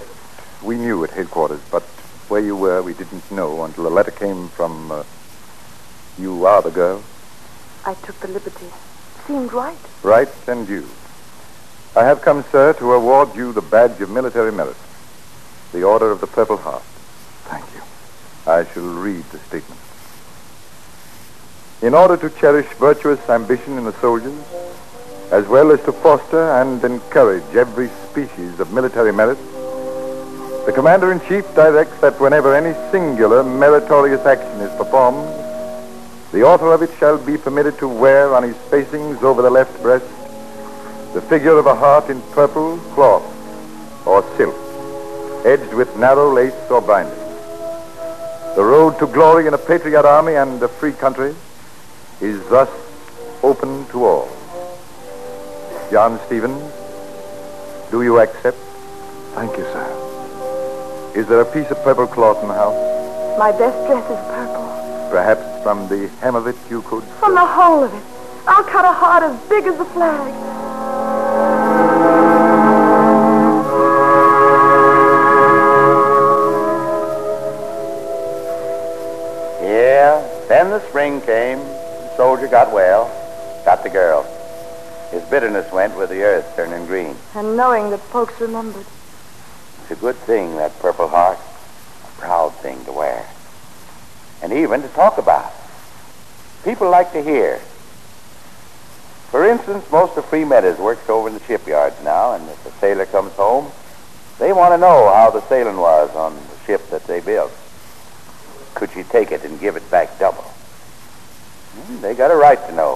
we 0.61 0.75
knew 0.75 1.05
at 1.05 1.11
headquarters, 1.11 1.61
but 1.71 1.83
where 2.27 2.41
you 2.41 2.55
were, 2.55 2.81
we 2.81 2.93
didn't 2.93 3.31
know 3.31 3.63
until 3.63 3.87
a 3.87 3.93
letter 3.97 4.11
came 4.11 4.49
from, 4.49 4.91
uh, 4.91 5.03
you 6.19 6.45
are 6.45 6.61
the 6.61 6.71
girl, 6.71 7.01
I 7.85 7.93
took 7.93 8.19
the 8.19 8.27
liberty. 8.27 8.67
Seemed 9.25 9.53
right. 9.53 9.77
right 10.03 10.27
and 10.47 10.67
due. 10.67 10.87
I 11.95 12.03
have 12.03 12.21
come, 12.21 12.43
sir, 12.51 12.73
to 12.73 12.91
award 12.91 13.35
you 13.35 13.53
the 13.53 13.61
badge 13.61 14.01
of 14.01 14.09
military 14.09 14.51
merit, 14.51 14.75
the 15.71 15.83
Order 15.83 16.11
of 16.11 16.19
the 16.19 16.27
Purple 16.27 16.57
Heart. 16.57 16.83
Thank 17.45 17.65
you. 17.73 17.81
I 18.51 18.65
shall 18.73 18.83
read 18.83 19.23
the 19.31 19.39
statement. 19.39 19.79
In 21.81 21.93
order 21.93 22.17
to 22.17 22.29
cherish 22.37 22.67
virtuous 22.79 23.29
ambition 23.29 23.77
in 23.77 23.85
the 23.85 23.93
soldiers, 23.93 24.33
as 25.31 25.47
well 25.47 25.71
as 25.71 25.81
to 25.83 25.91
foster 25.91 26.51
and 26.61 26.83
encourage 26.83 27.55
every 27.55 27.89
species 28.09 28.59
of 28.59 28.71
military 28.71 29.11
merit, 29.11 29.37
the 30.65 30.71
Commander-in-Chief 30.73 31.45
directs 31.53 31.99
that 32.01 32.19
whenever 32.19 32.55
any 32.55 32.73
singular 32.91 33.43
meritorious 33.43 34.25
action 34.25 34.61
is 34.61 34.71
performed, 34.77 35.27
the 36.31 36.43
author 36.43 36.73
of 36.73 36.81
it 36.81 36.89
shall 36.97 37.17
be 37.17 37.37
permitted 37.37 37.77
to 37.79 37.87
wear 37.87 38.33
on 38.33 38.43
his 38.43 38.57
facings 38.69 39.21
over 39.23 39.41
the 39.41 39.49
left 39.49 39.81
breast 39.81 40.05
the 41.13 41.21
figure 41.21 41.57
of 41.57 41.65
a 41.65 41.75
heart 41.75 42.09
in 42.09 42.21
purple 42.33 42.77
cloth 42.93 43.23
or 44.05 44.21
silk, 44.35 44.55
edged 45.45 45.73
with 45.73 45.95
narrow 45.97 46.33
lace 46.33 46.53
or 46.69 46.81
binding. 46.81 47.13
The 48.55 48.63
road 48.63 48.99
to 48.99 49.07
glory 49.07 49.47
in 49.47 49.53
a 49.53 49.57
patriot 49.57 50.03
army 50.05 50.35
and 50.35 50.61
a 50.61 50.67
free 50.67 50.93
country 50.93 51.33
is 52.21 52.45
thus 52.49 52.69
open 53.43 53.85
to 53.87 54.03
all. 54.03 54.34
John 55.91 56.19
Stevens, 56.25 56.73
do 57.91 58.01
you 58.01 58.19
accept? 58.19 58.57
Thank 59.35 59.55
you, 59.55 59.63
sir. 59.65 61.11
Is 61.15 61.27
there 61.27 61.41
a 61.41 61.45
piece 61.45 61.69
of 61.69 61.81
purple 61.83 62.07
cloth 62.07 62.41
in 62.41 62.47
the 62.47 62.55
house? 62.55 62.73
My 63.37 63.51
best 63.51 63.77
dress 63.87 64.03
is 64.03 64.17
purple. 64.27 64.65
Perhaps 65.11 65.63
from 65.63 65.87
the 65.87 66.07
hem 66.21 66.35
of 66.35 66.47
it 66.47 66.55
you 66.69 66.81
could. 66.81 67.03
From 67.19 67.35
the 67.35 67.45
whole 67.45 67.83
of 67.83 67.93
it. 67.93 68.03
I'll 68.47 68.63
cut 68.63 68.83
a 68.83 68.91
heart 68.91 69.23
as 69.23 69.39
big 69.47 69.65
as 69.65 69.77
the 69.77 69.85
flag. 69.85 70.33
Yeah, 79.61 80.45
then 80.49 80.71
the 80.71 80.79
spring 80.89 81.21
came. 81.21 81.59
The 81.59 82.15
soldier 82.17 82.47
got 82.47 82.73
well, 82.73 83.05
got 83.63 83.83
the 83.83 83.89
girl. 83.89 84.25
His 85.15 85.23
bitterness 85.29 85.71
went 85.71 85.95
with 85.95 86.09
the 86.09 86.23
earth 86.23 86.57
turning 86.57 86.85
green. 86.87 87.15
And 87.35 87.55
knowing 87.55 87.89
that 87.91 88.01
folks 88.01 88.41
remembered. 88.41 88.85
It's 89.81 89.91
a 89.91 89.95
good 89.95 90.17
thing, 90.17 90.57
that 90.57 90.77
Purple 90.79 91.07
Heart. 91.07 91.39
A 91.39 92.19
proud 92.19 92.53
thing 92.55 92.83
to 92.83 92.91
wear. 92.91 93.25
And 94.43 94.51
even 94.51 94.81
to 94.81 94.89
talk 94.89 95.17
about. 95.17 95.53
People 96.65 96.89
like 96.89 97.13
to 97.13 97.23
hear. 97.23 97.59
For 99.31 99.45
instance, 99.49 99.89
most 99.89 100.17
of 100.17 100.25
Free 100.25 100.43
Meadows 100.43 100.79
works 100.79 101.07
over 101.07 101.29
in 101.29 101.33
the 101.33 101.43
shipyards 101.45 101.95
now, 102.03 102.33
and 102.33 102.49
if 102.49 102.65
a 102.65 102.71
sailor 102.79 103.05
comes 103.05 103.31
home, 103.33 103.71
they 104.37 104.51
want 104.51 104.73
to 104.73 104.77
know 104.77 105.13
how 105.13 105.31
the 105.31 105.41
sailing 105.47 105.77
was 105.77 106.13
on 106.13 106.35
the 106.35 106.57
ship 106.65 106.89
that 106.89 107.05
they 107.07 107.21
built. 107.21 107.53
Could 108.73 108.91
she 108.91 109.03
take 109.03 109.31
it 109.31 109.45
and 109.45 109.61
give 109.61 109.77
it 109.77 109.89
back 109.89 110.19
double? 110.19 110.41
Hmm, 110.41 112.01
they 112.01 112.15
got 112.15 112.31
a 112.31 112.35
right 112.35 112.59
to 112.67 112.75
know. 112.75 112.95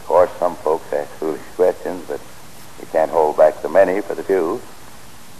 Of 0.00 0.04
course, 0.06 0.30
some 0.38 0.56
folks 0.56 0.92
ask 0.92 1.08
foolish 1.12 1.40
questions, 1.54 2.04
but 2.08 2.20
you 2.80 2.86
can't 2.90 3.10
hold 3.10 3.36
back 3.36 3.62
the 3.62 3.68
many 3.68 4.00
for 4.00 4.16
the 4.16 4.24
few. 4.24 4.60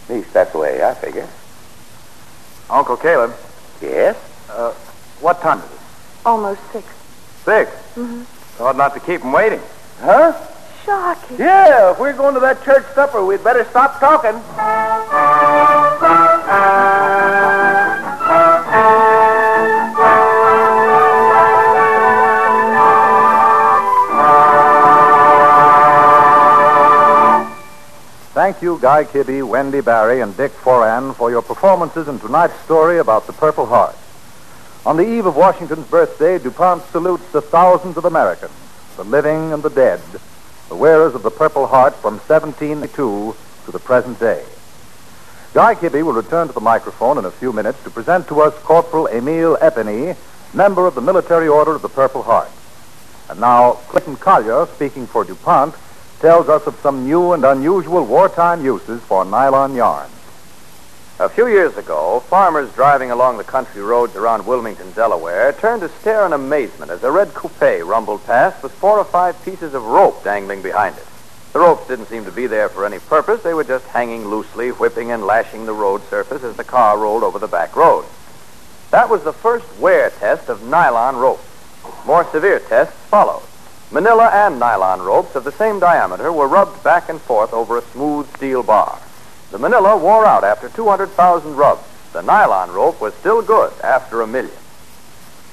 At 0.03 0.15
least 0.15 0.31
that's 0.31 0.53
the 0.53 0.59
way 0.59 0.81
I 0.81 0.93
figure. 0.93 1.27
Uncle 2.91 3.03
Caleb, 3.09 3.33
Yes? 3.81 4.17
uh, 4.49 4.73
what 5.21 5.39
time 5.41 5.59
is 5.59 5.63
it? 5.65 5.79
Almost 6.25 6.59
six. 6.73 6.85
6 7.45 7.71
Mm-hmm. 7.95 8.21
Thought 8.57 8.75
not 8.75 8.93
to 8.95 8.99
keep 8.99 9.21
him 9.21 9.31
waiting. 9.31 9.61
Huh? 10.01 10.33
Sharky. 10.85 11.39
Yeah, 11.39 11.91
if 11.91 11.99
we're 11.99 12.11
going 12.11 12.33
to 12.33 12.41
that 12.41 12.61
church 12.65 12.85
supper, 12.93 13.23
we'd 13.23 13.43
better 13.45 13.63
stop 13.69 13.97
talking. 14.01 14.33
Thank 28.51 28.63
you, 28.63 28.79
Guy 28.81 29.05
Kibbee, 29.05 29.47
Wendy 29.47 29.79
Barrie, 29.79 30.19
and 30.19 30.35
Dick 30.35 30.51
Foran 30.51 31.15
for 31.15 31.31
your 31.31 31.41
performances 31.41 32.09
in 32.09 32.19
tonight's 32.19 32.59
story 32.65 32.97
about 32.97 33.25
the 33.25 33.31
Purple 33.31 33.65
Heart. 33.65 33.95
On 34.85 34.97
the 34.97 35.07
eve 35.09 35.25
of 35.25 35.37
Washington's 35.37 35.87
birthday, 35.87 36.37
DuPont 36.37 36.83
salutes 36.91 37.31
the 37.31 37.39
thousands 37.39 37.95
of 37.95 38.03
Americans, 38.03 38.51
the 38.97 39.05
living 39.05 39.53
and 39.53 39.63
the 39.63 39.69
dead, 39.69 40.01
the 40.67 40.75
wearers 40.75 41.15
of 41.15 41.23
the 41.23 41.31
Purple 41.31 41.65
Heart 41.65 41.95
from 41.95 42.15
1702 42.17 43.33
to 43.63 43.71
the 43.71 43.79
present 43.79 44.19
day. 44.19 44.43
Guy 45.53 45.73
Kibbee 45.73 46.03
will 46.03 46.11
return 46.11 46.47
to 46.47 46.53
the 46.53 46.59
microphone 46.59 47.17
in 47.17 47.23
a 47.23 47.31
few 47.31 47.53
minutes 47.53 47.81
to 47.85 47.89
present 47.89 48.27
to 48.27 48.41
us 48.41 48.53
Corporal 48.63 49.07
Emile 49.07 49.55
Epiney, 49.61 50.17
member 50.53 50.87
of 50.87 50.95
the 50.95 51.01
Military 51.01 51.47
Order 51.47 51.75
of 51.75 51.81
the 51.81 51.87
Purple 51.87 52.23
Heart. 52.23 52.51
And 53.29 53.39
now, 53.39 53.75
Clinton 53.87 54.17
Collier, 54.17 54.65
speaking 54.65 55.07
for 55.07 55.23
DuPont, 55.23 55.73
tells 56.21 56.47
us 56.47 56.67
of 56.67 56.79
some 56.81 57.05
new 57.05 57.33
and 57.33 57.43
unusual 57.43 58.05
wartime 58.05 58.63
uses 58.63 59.01
for 59.01 59.25
nylon 59.25 59.73
yarn. 59.73 60.07
A 61.19 61.27
few 61.27 61.47
years 61.47 61.75
ago, 61.77 62.19
farmers 62.29 62.71
driving 62.73 63.09
along 63.09 63.37
the 63.37 63.43
country 63.43 63.81
roads 63.81 64.15
around 64.15 64.45
Wilmington, 64.45 64.91
Delaware, 64.91 65.51
turned 65.53 65.81
to 65.81 65.89
stare 65.89 66.25
in 66.27 66.33
amazement 66.33 66.91
as 66.91 67.03
a 67.03 67.11
red 67.11 67.33
coupe 67.33 67.83
rumbled 67.83 68.23
past 68.25 68.61
with 68.61 68.71
four 68.71 68.99
or 68.99 69.03
five 69.03 69.43
pieces 69.43 69.73
of 69.73 69.83
rope 69.83 70.23
dangling 70.23 70.61
behind 70.61 70.95
it. 70.95 71.05
The 71.53 71.59
ropes 71.59 71.87
didn't 71.87 72.05
seem 72.05 72.25
to 72.25 72.31
be 72.31 72.47
there 72.47 72.69
for 72.69 72.85
any 72.85 72.99
purpose. 72.99 73.41
They 73.41 73.53
were 73.55 73.63
just 73.63 73.85
hanging 73.87 74.27
loosely, 74.27 74.69
whipping 74.69 75.11
and 75.11 75.25
lashing 75.25 75.65
the 75.65 75.73
road 75.73 76.01
surface 76.09 76.43
as 76.43 76.55
the 76.55 76.63
car 76.63 76.97
rolled 76.99 77.23
over 77.23 77.39
the 77.39 77.47
back 77.47 77.75
road. 77.75 78.05
That 78.91 79.09
was 79.09 79.23
the 79.23 79.33
first 79.33 79.65
wear 79.79 80.11
test 80.11 80.49
of 80.49 80.63
nylon 80.63 81.15
rope. 81.15 81.43
More 82.05 82.25
severe 82.31 82.59
tests 82.59 82.95
followed. 83.09 83.43
Manila 83.93 84.29
and 84.31 84.57
nylon 84.57 85.01
ropes 85.01 85.35
of 85.35 85.43
the 85.43 85.51
same 85.51 85.77
diameter 85.77 86.31
were 86.31 86.47
rubbed 86.47 86.81
back 86.81 87.09
and 87.09 87.19
forth 87.19 87.53
over 87.53 87.77
a 87.77 87.81
smooth 87.81 88.33
steel 88.37 88.63
bar. 88.63 88.97
The 89.51 89.59
manila 89.59 89.97
wore 89.97 90.25
out 90.25 90.45
after 90.45 90.69
200,000 90.69 91.57
rubs. 91.57 91.83
The 92.13 92.21
nylon 92.21 92.71
rope 92.71 93.01
was 93.01 93.13
still 93.15 93.41
good 93.41 93.73
after 93.83 94.21
a 94.21 94.27
million. 94.27 94.55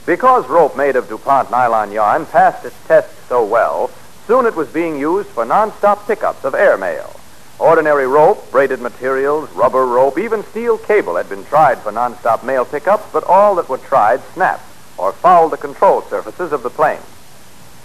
Because 0.07 0.49
rope 0.49 0.77
made 0.77 0.95
of 0.95 1.09
DuPont 1.09 1.51
nylon 1.51 1.91
yarn 1.91 2.27
passed 2.27 2.65
its 2.65 2.77
test 2.87 3.11
so 3.29 3.45
well, 3.45 3.91
soon 4.29 4.47
it 4.47 4.55
was 4.55 4.69
being 4.69 5.01
used 5.01 5.29
for 5.31 5.45
non-stop 5.45 6.07
pickups 6.07 6.45
of 6.45 6.55
airmail. 6.55 7.19
Ordinary 7.59 8.07
rope, 8.07 8.53
braided 8.53 8.81
materials, 8.81 9.51
rubber 9.51 9.85
rope, 9.85 10.17
even 10.17 10.45
steel 10.45 10.79
cable 10.79 11.17
had 11.17 11.29
been 11.29 11.45
tried 11.45 11.79
for 11.79 11.91
non-stop 11.91 12.45
mail 12.45 12.65
pickups, 12.65 13.11
but 13.13 13.25
all 13.25 13.57
that 13.57 13.69
were 13.69 13.79
tried 13.79 14.23
snapped 14.33 14.63
or 14.97 15.13
fouled 15.13 15.51
the 15.51 15.57
control 15.57 16.03
surfaces 16.03 16.53
of 16.53 16.63
the 16.63 16.71
plane. 16.71 17.01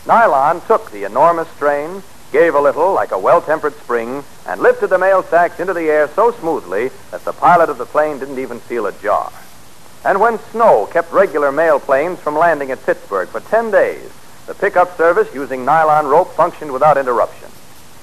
Nylon 0.06 0.60
took 0.62 0.92
the 0.92 1.06
enormous 1.06 1.48
strain, 1.50 2.04
gave 2.34 2.56
a 2.56 2.62
little 2.62 2.92
like 2.94 3.12
a 3.12 3.20
well-tempered 3.20 3.76
spring, 3.76 4.24
and 4.46 4.60
lifted 4.60 4.88
the 4.88 4.98
mail 4.98 5.24
sacks 5.24 5.62
into 5.62 5.74
the 5.74 5.90
air 5.90 6.10
so 6.10 6.32
smoothly 6.32 6.92
that 7.12 7.24
the 7.24 7.32
pilot 7.32 7.70
of 7.70 7.78
the 7.78 7.86
plane 7.86 8.20
didn't 8.20 8.40
even 8.40 8.60
feel 8.60 8.86
a 8.86 8.92
jar. 8.92 9.32
And 10.04 10.20
when 10.20 10.40
snow 10.52 10.90
kept 10.92 11.14
regular 11.14 11.54
mail 11.54 11.80
planes 11.80 12.20
from 12.20 12.38
landing 12.38 12.72
at 12.72 12.86
Pittsburgh 12.86 13.30
for 13.30 13.40
10 13.40 13.72
days, 13.72 14.12
the 14.46 14.54
pickup 14.54 14.98
service 14.98 15.34
using 15.34 15.64
nylon 15.64 16.08
rope 16.08 16.34
functioned 16.34 16.74
without 16.74 16.98
interruption. 16.98 17.48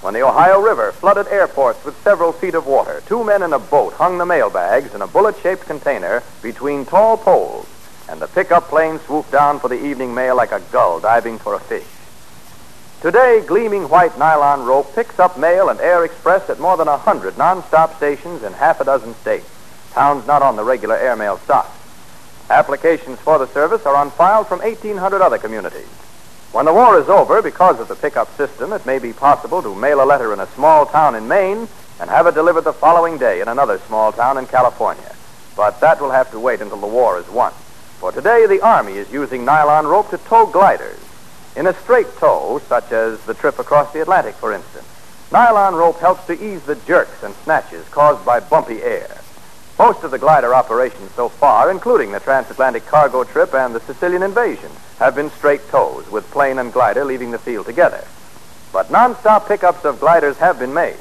When 0.01 0.15
the 0.15 0.23
Ohio 0.23 0.59
River 0.59 0.93
flooded 0.93 1.29
airports 1.29 1.85
with 1.85 2.03
several 2.03 2.33
feet 2.33 2.55
of 2.55 2.67
water, 2.67 3.03
two 3.05 3.23
men 3.23 3.43
in 3.43 3.53
a 3.53 3.59
boat 3.59 3.93
hung 3.93 4.17
the 4.17 4.25
mail 4.25 4.49
bags 4.49 4.95
in 4.95 5.03
a 5.03 5.07
bullet-shaped 5.07 5.67
container 5.67 6.23
between 6.41 6.87
tall 6.87 7.19
poles, 7.19 7.67
and 8.11 8.21
the 8.21 8.27
pickup 8.27 8.65
plane 8.69 8.99
swooped 9.07 9.31
down 9.31 9.61
for 9.61 9.69
the 9.69 9.87
evening 9.87 10.13
mail 10.13 10.37
like 10.37 10.51
a 10.51 10.61
gull 10.73 10.99
diving 10.99 11.39
for 11.39 11.55
a 11.55 11.61
fish. 11.61 11.87
Today, 13.01 13.43
gleaming 13.47 13.89
white 13.89 14.19
nylon 14.19 14.65
rope 14.67 14.95
picks 14.97 15.21
up 15.21 15.39
mail 15.39 15.69
and 15.69 15.81
air 15.81 16.05
express 16.05 16.51
at 16.51 16.59
more 16.59 16.77
than 16.77 16.89
a 16.89 16.99
hundred 16.99 17.39
non-stop 17.39 17.97
stations 17.97 18.43
in 18.43 18.53
half 18.53 18.81
a 18.81 18.85
dozen 18.85 19.15
states. 19.15 19.49
towns 19.93 20.27
not 20.27 20.43
on 20.43 20.57
the 20.57 20.65
regular 20.65 20.97
airmail 20.97 21.39
stock. 21.39 21.73
Applications 22.51 23.19
for 23.21 23.39
the 23.39 23.47
service 23.47 23.87
are 23.87 23.95
on 23.95 24.11
file 24.11 24.43
from 24.43 24.59
1,800 24.59 25.23
other 25.23 25.39
communities. 25.39 25.89
When 26.53 26.65
the 26.65 26.75
war 26.75 26.99
is 26.99 27.09
over, 27.09 27.41
because 27.41 27.79
of 27.79 27.87
the 27.87 27.95
pickup 27.95 28.37
system, 28.37 28.73
it 28.73 28.85
may 28.85 28.99
be 28.99 29.13
possible 29.13 29.63
to 29.63 29.75
mail 29.75 30.03
a 30.03 30.05
letter 30.05 30.33
in 30.33 30.41
a 30.41 30.49
small 30.49 30.85
town 30.85 31.15
in 31.15 31.29
Maine 31.29 31.69
and 32.01 32.11
have 32.11 32.27
it 32.27 32.35
delivered 32.35 32.65
the 32.65 32.73
following 32.73 33.19
day 33.19 33.41
in 33.41 33.47
another 33.47 33.79
small 33.87 34.11
town 34.11 34.37
in 34.37 34.47
California. 34.47 35.15
But 35.57 35.81
that 35.81 36.01
will 36.01 36.11
have 36.11 36.31
to 36.33 36.41
wait 36.41 36.61
until 36.61 36.81
the 36.81 36.89
war 36.89 37.21
is 37.21 37.29
won. 37.29 37.53
For 38.01 38.13
today, 38.13 38.47
the 38.47 38.63
Army 38.63 38.95
is 38.95 39.13
using 39.13 39.45
nylon 39.45 39.87
rope 39.87 40.09
to 40.09 40.17
tow 40.17 40.47
gliders. 40.47 40.99
In 41.55 41.67
a 41.67 41.75
straight 41.75 42.07
tow, 42.17 42.59
such 42.67 42.93
as 42.93 43.21
the 43.27 43.35
trip 43.35 43.59
across 43.59 43.93
the 43.93 44.01
Atlantic, 44.01 44.37
for 44.37 44.55
instance, 44.55 44.87
nylon 45.31 45.75
rope 45.75 45.99
helps 45.99 46.25
to 46.25 46.33
ease 46.33 46.63
the 46.63 46.77
jerks 46.77 47.23
and 47.23 47.35
snatches 47.45 47.87
caused 47.91 48.25
by 48.25 48.41
bumpy 48.41 48.83
air. 48.83 49.21
Most 49.79 50.03
of 50.03 50.13
the 50.13 50.19
glider 50.19 50.55
operations 50.55 51.11
so 51.11 51.29
far, 51.29 51.71
including 51.71 52.11
the 52.11 52.21
transatlantic 52.21 52.87
cargo 52.87 53.23
trip 53.23 53.53
and 53.53 53.75
the 53.75 53.81
Sicilian 53.81 54.23
invasion, 54.23 54.71
have 54.99 55.15
been 55.15 55.31
straight 55.33 55.69
tows, 55.69 56.11
with 56.11 56.31
plane 56.31 56.59
and 56.59 56.73
glider 56.73 57.05
leaving 57.05 57.33
the 57.33 57.39
field 57.39 57.67
together. 57.67 58.03
But 58.73 58.91
non-stop 58.91 59.47
pickups 59.47 59.85
of 59.85 60.01
gliders 60.01 60.39
have 60.39 60.59
been 60.59 60.73
made, 60.73 60.97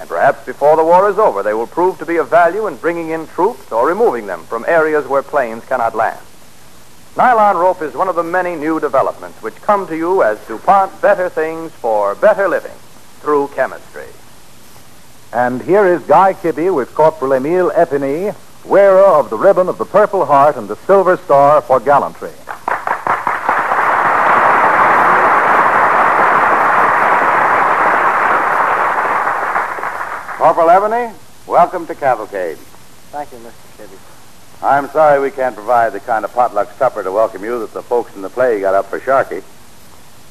and 0.00 0.08
perhaps 0.08 0.44
before 0.44 0.74
the 0.74 0.82
war 0.84 1.08
is 1.08 1.20
over, 1.20 1.44
they 1.44 1.54
will 1.54 1.68
prove 1.68 1.98
to 1.98 2.06
be 2.06 2.16
of 2.16 2.30
value 2.30 2.66
in 2.66 2.78
bringing 2.78 3.10
in 3.10 3.28
troops 3.28 3.70
or 3.70 3.86
removing 3.86 4.26
them 4.26 4.42
from 4.42 4.64
areas 4.66 5.06
where 5.06 5.22
planes 5.22 5.64
cannot 5.66 5.94
land. 5.94 6.18
Nylon 7.14 7.58
rope 7.58 7.82
is 7.82 7.92
one 7.92 8.08
of 8.08 8.16
the 8.16 8.22
many 8.22 8.56
new 8.56 8.80
developments 8.80 9.42
which 9.42 9.54
come 9.56 9.86
to 9.86 9.94
you 9.94 10.22
as 10.22 10.38
DuPont 10.46 11.02
Better 11.02 11.28
Things 11.28 11.70
for 11.72 12.14
Better 12.14 12.48
Living 12.48 12.72
through 13.20 13.48
chemistry. 13.48 14.06
And 15.30 15.60
here 15.60 15.84
is 15.84 16.00
Guy 16.04 16.32
Kibbee 16.32 16.74
with 16.74 16.94
Corporal 16.94 17.34
Emile 17.34 17.70
Epiney, 17.72 18.34
wearer 18.64 19.04
of 19.04 19.28
the 19.28 19.36
ribbon 19.36 19.68
of 19.68 19.76
the 19.76 19.84
Purple 19.84 20.24
Heart 20.24 20.56
and 20.56 20.68
the 20.68 20.76
Silver 20.76 21.18
Star 21.18 21.60
for 21.60 21.80
gallantry. 21.80 22.32
Corporal 30.38 30.68
Epiney, 30.68 31.14
welcome 31.46 31.86
to 31.86 31.94
Cavalcade. 31.94 32.56
Thank 32.56 33.32
you, 33.32 33.38
Mr. 33.38 33.86
Kibbee. 33.86 34.21
I'm 34.64 34.88
sorry 34.90 35.20
we 35.20 35.32
can't 35.32 35.56
provide 35.56 35.92
the 35.92 35.98
kind 35.98 36.24
of 36.24 36.32
potluck 36.32 36.70
supper 36.78 37.02
to 37.02 37.10
welcome 37.10 37.42
you 37.42 37.58
that 37.58 37.72
the 37.72 37.82
folks 37.82 38.14
in 38.14 38.22
the 38.22 38.30
play 38.30 38.60
got 38.60 38.74
up 38.74 38.86
for 38.86 39.00
Sharkey. 39.00 39.42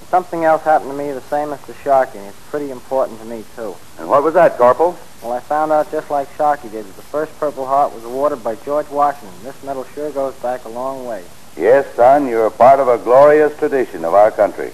Something 0.08 0.46
else 0.46 0.64
happened 0.64 0.92
to 0.92 0.98
me 0.98 1.12
the 1.12 1.20
same 1.20 1.52
as 1.52 1.62
to 1.66 1.74
Sharkey, 1.84 2.18
and 2.18 2.28
it's 2.28 2.50
pretty 2.50 2.72
important 2.72 3.20
to 3.20 3.26
me, 3.26 3.44
too. 3.58 3.76
And 4.00 4.08
what 4.08 4.24
was 4.24 4.34
that, 4.36 4.58
Corporal? 4.58 4.98
Well, 5.22 5.34
I 5.34 5.42
found 5.42 5.74
out 5.74 5.92
just 5.92 6.10
like 6.10 6.34
Sharkey 6.38 6.70
did 6.70 6.86
that 6.86 6.96
the 6.96 7.02
first 7.02 7.38
Purple 7.40 7.66
Heart 7.66 7.94
was 7.94 8.06
awarded 8.06 8.42
by 8.42 8.56
George 8.56 8.88
Washington. 8.90 9.38
This 9.44 9.62
medal 9.64 9.84
sure 9.94 10.12
goes 10.12 10.34
back 10.36 10.64
a 10.64 10.70
long 10.70 11.06
way. 11.06 11.26
Yes, 11.58 11.94
son, 11.96 12.26
you're 12.26 12.46
a 12.46 12.52
part 12.52 12.80
of 12.80 12.88
a 12.88 12.98
glorious 13.00 13.58
tradition 13.60 14.06
of 14.06 14.14
our 14.14 14.32
country. 14.32 14.72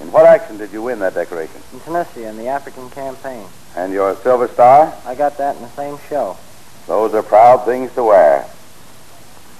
In 0.00 0.10
what 0.12 0.24
action 0.24 0.56
did 0.56 0.72
you 0.72 0.80
win 0.80 0.98
that 1.00 1.12
decoration? 1.12 1.60
In 1.74 1.80
Tunisia, 1.80 2.26
in 2.26 2.38
the 2.38 2.48
African 2.48 2.88
campaign. 2.88 3.46
And 3.76 3.92
your 3.92 4.16
Silver 4.16 4.48
Star? 4.48 4.94
I 5.04 5.14
got 5.14 5.36
that 5.36 5.56
in 5.56 5.62
the 5.62 5.70
same 5.72 5.98
show. 6.08 6.38
Those 6.86 7.12
are 7.12 7.22
proud 7.22 7.66
things 7.66 7.92
to 7.92 8.04
wear. 8.04 8.48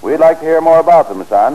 We'd 0.00 0.18
like 0.18 0.38
to 0.38 0.44
hear 0.44 0.61
more 0.61 0.78
about 0.78 1.08
them, 1.08 1.24
son. 1.24 1.54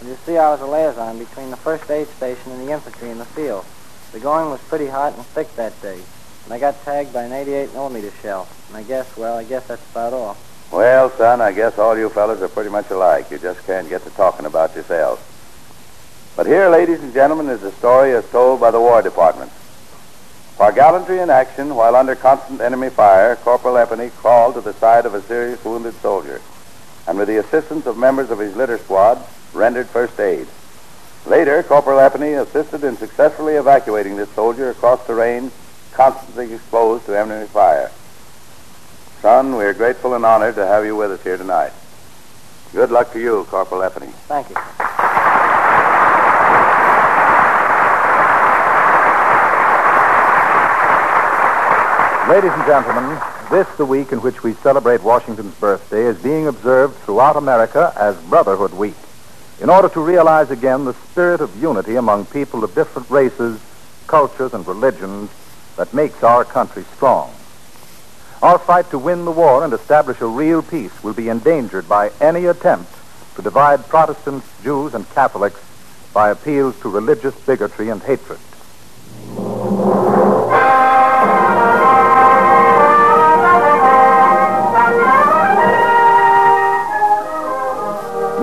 Well, 0.00 0.10
you 0.10 0.16
see, 0.26 0.36
I 0.36 0.50
was 0.50 0.60
a 0.60 0.66
liaison 0.66 1.18
between 1.18 1.50
the 1.50 1.56
first 1.56 1.88
aid 1.90 2.08
station 2.08 2.50
and 2.50 2.66
the 2.66 2.72
infantry 2.72 3.10
in 3.10 3.18
the 3.18 3.24
field. 3.24 3.64
The 4.12 4.18
going 4.18 4.50
was 4.50 4.60
pretty 4.62 4.88
hot 4.88 5.14
and 5.14 5.24
thick 5.26 5.54
that 5.56 5.80
day, 5.80 6.00
and 6.44 6.52
I 6.52 6.58
got 6.58 6.82
tagged 6.84 7.12
by 7.12 7.22
an 7.22 7.32
88 7.32 7.72
millimeter 7.72 8.10
shell. 8.20 8.48
And 8.68 8.76
I 8.76 8.82
guess, 8.82 9.16
well, 9.16 9.36
I 9.36 9.44
guess 9.44 9.68
that's 9.68 9.90
about 9.92 10.12
all. 10.12 10.36
Well, 10.72 11.08
son, 11.10 11.40
I 11.40 11.52
guess 11.52 11.78
all 11.78 11.96
you 11.96 12.08
fellas 12.08 12.42
are 12.42 12.48
pretty 12.48 12.70
much 12.70 12.90
alike. 12.90 13.30
You 13.30 13.38
just 13.38 13.64
can't 13.64 13.88
get 13.88 14.02
to 14.02 14.10
talking 14.10 14.46
about 14.46 14.74
yourselves. 14.74 15.22
But 16.34 16.46
here, 16.46 16.68
ladies 16.68 17.00
and 17.00 17.14
gentlemen, 17.14 17.48
is 17.48 17.62
a 17.62 17.70
story 17.72 18.12
as 18.12 18.28
told 18.30 18.60
by 18.60 18.72
the 18.72 18.80
War 18.80 19.02
Department. 19.02 19.52
For 20.56 20.72
gallantry 20.72 21.20
in 21.20 21.30
action, 21.30 21.76
while 21.76 21.94
under 21.94 22.16
constant 22.16 22.60
enemy 22.60 22.90
fire, 22.90 23.36
Corporal 23.36 23.76
Epiney 23.76 24.12
crawled 24.12 24.54
to 24.54 24.60
the 24.60 24.72
side 24.74 25.06
of 25.06 25.14
a 25.14 25.22
serious 25.22 25.64
wounded 25.64 25.94
soldier, 25.94 26.40
and 27.06 27.18
with 27.18 27.28
the 27.28 27.38
assistance 27.38 27.86
of 27.86 27.96
members 27.96 28.30
of 28.30 28.38
his 28.38 28.56
litter 28.56 28.78
squad, 28.78 29.22
rendered 29.52 29.88
first 29.88 30.18
aid. 30.18 30.46
Later, 31.26 31.62
Corporal 31.62 31.98
Epiney 31.98 32.40
assisted 32.40 32.84
in 32.84 32.96
successfully 32.96 33.54
evacuating 33.54 34.16
this 34.16 34.28
soldier 34.30 34.70
across 34.70 35.06
terrain 35.06 35.50
constantly 35.92 36.52
exposed 36.52 37.06
to 37.06 37.18
enemy 37.18 37.46
fire. 37.46 37.90
Son, 39.22 39.56
we're 39.56 39.72
grateful 39.72 40.14
and 40.14 40.26
honored 40.26 40.54
to 40.56 40.66
have 40.66 40.84
you 40.84 40.96
with 40.96 41.10
us 41.10 41.22
here 41.22 41.38
tonight. 41.38 41.72
Good 42.72 42.90
luck 42.90 43.12
to 43.12 43.20
you, 43.20 43.46
Corporal 43.48 43.80
Epiney. 43.80 44.12
Thank 44.26 44.50
you. 44.50 44.56
Ladies 52.28 52.52
and 52.52 52.66
gentlemen, 52.66 53.16
this, 53.54 53.76
the 53.76 53.86
week 53.86 54.10
in 54.10 54.20
which 54.20 54.42
we 54.42 54.52
celebrate 54.54 55.00
Washington's 55.00 55.54
birthday, 55.54 56.06
is 56.06 56.20
being 56.20 56.48
observed 56.48 56.96
throughout 57.04 57.36
America 57.36 57.92
as 57.94 58.16
Brotherhood 58.22 58.72
Week, 58.72 58.96
in 59.60 59.70
order 59.70 59.88
to 59.90 60.00
realize 60.00 60.50
again 60.50 60.84
the 60.84 60.94
spirit 60.94 61.40
of 61.40 61.62
unity 61.62 61.94
among 61.94 62.26
people 62.26 62.64
of 62.64 62.74
different 62.74 63.08
races, 63.10 63.60
cultures, 64.08 64.54
and 64.54 64.66
religions 64.66 65.30
that 65.76 65.94
makes 65.94 66.24
our 66.24 66.44
country 66.44 66.82
strong. 66.96 67.32
Our 68.42 68.58
fight 68.58 68.90
to 68.90 68.98
win 68.98 69.24
the 69.24 69.30
war 69.30 69.62
and 69.62 69.72
establish 69.72 70.20
a 70.20 70.26
real 70.26 70.60
peace 70.60 71.04
will 71.04 71.14
be 71.14 71.28
endangered 71.28 71.88
by 71.88 72.10
any 72.20 72.46
attempt 72.46 72.92
to 73.36 73.42
divide 73.42 73.88
Protestants, 73.88 74.48
Jews, 74.64 74.94
and 74.94 75.08
Catholics 75.10 75.60
by 76.12 76.30
appeals 76.30 76.80
to 76.80 76.88
religious 76.88 77.36
bigotry 77.46 77.88
and 77.88 78.02
hatred. 78.02 78.40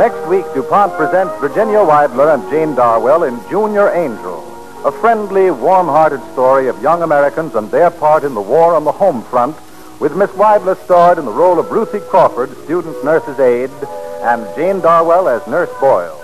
Next 0.01 0.27
week, 0.27 0.45
DuPont 0.55 0.93
presents 0.93 1.39
Virginia 1.39 1.77
Weidler 1.77 2.33
and 2.33 2.49
Jane 2.49 2.73
Darwell 2.73 3.21
in 3.21 3.39
Junior 3.51 3.91
Angel, 3.91 4.41
a 4.83 4.91
friendly, 4.91 5.51
warm-hearted 5.51 6.23
story 6.33 6.69
of 6.69 6.81
young 6.81 7.03
Americans 7.03 7.53
and 7.53 7.69
their 7.69 7.91
part 7.91 8.23
in 8.23 8.33
the 8.33 8.41
war 8.41 8.73
on 8.73 8.83
the 8.83 8.91
home 8.91 9.21
front, 9.21 9.55
with 9.99 10.15
Miss 10.15 10.31
Weidler 10.31 10.75
starred 10.85 11.19
in 11.19 11.25
the 11.25 11.31
role 11.31 11.59
of 11.59 11.69
Ruthie 11.69 11.99
Crawford, 11.99 12.49
student 12.63 13.05
nurse's 13.05 13.39
aide, 13.39 13.69
and 14.23 14.43
Jane 14.55 14.79
Darwell 14.79 15.29
as 15.29 15.45
Nurse 15.45 15.69
Boyle. 15.79 16.19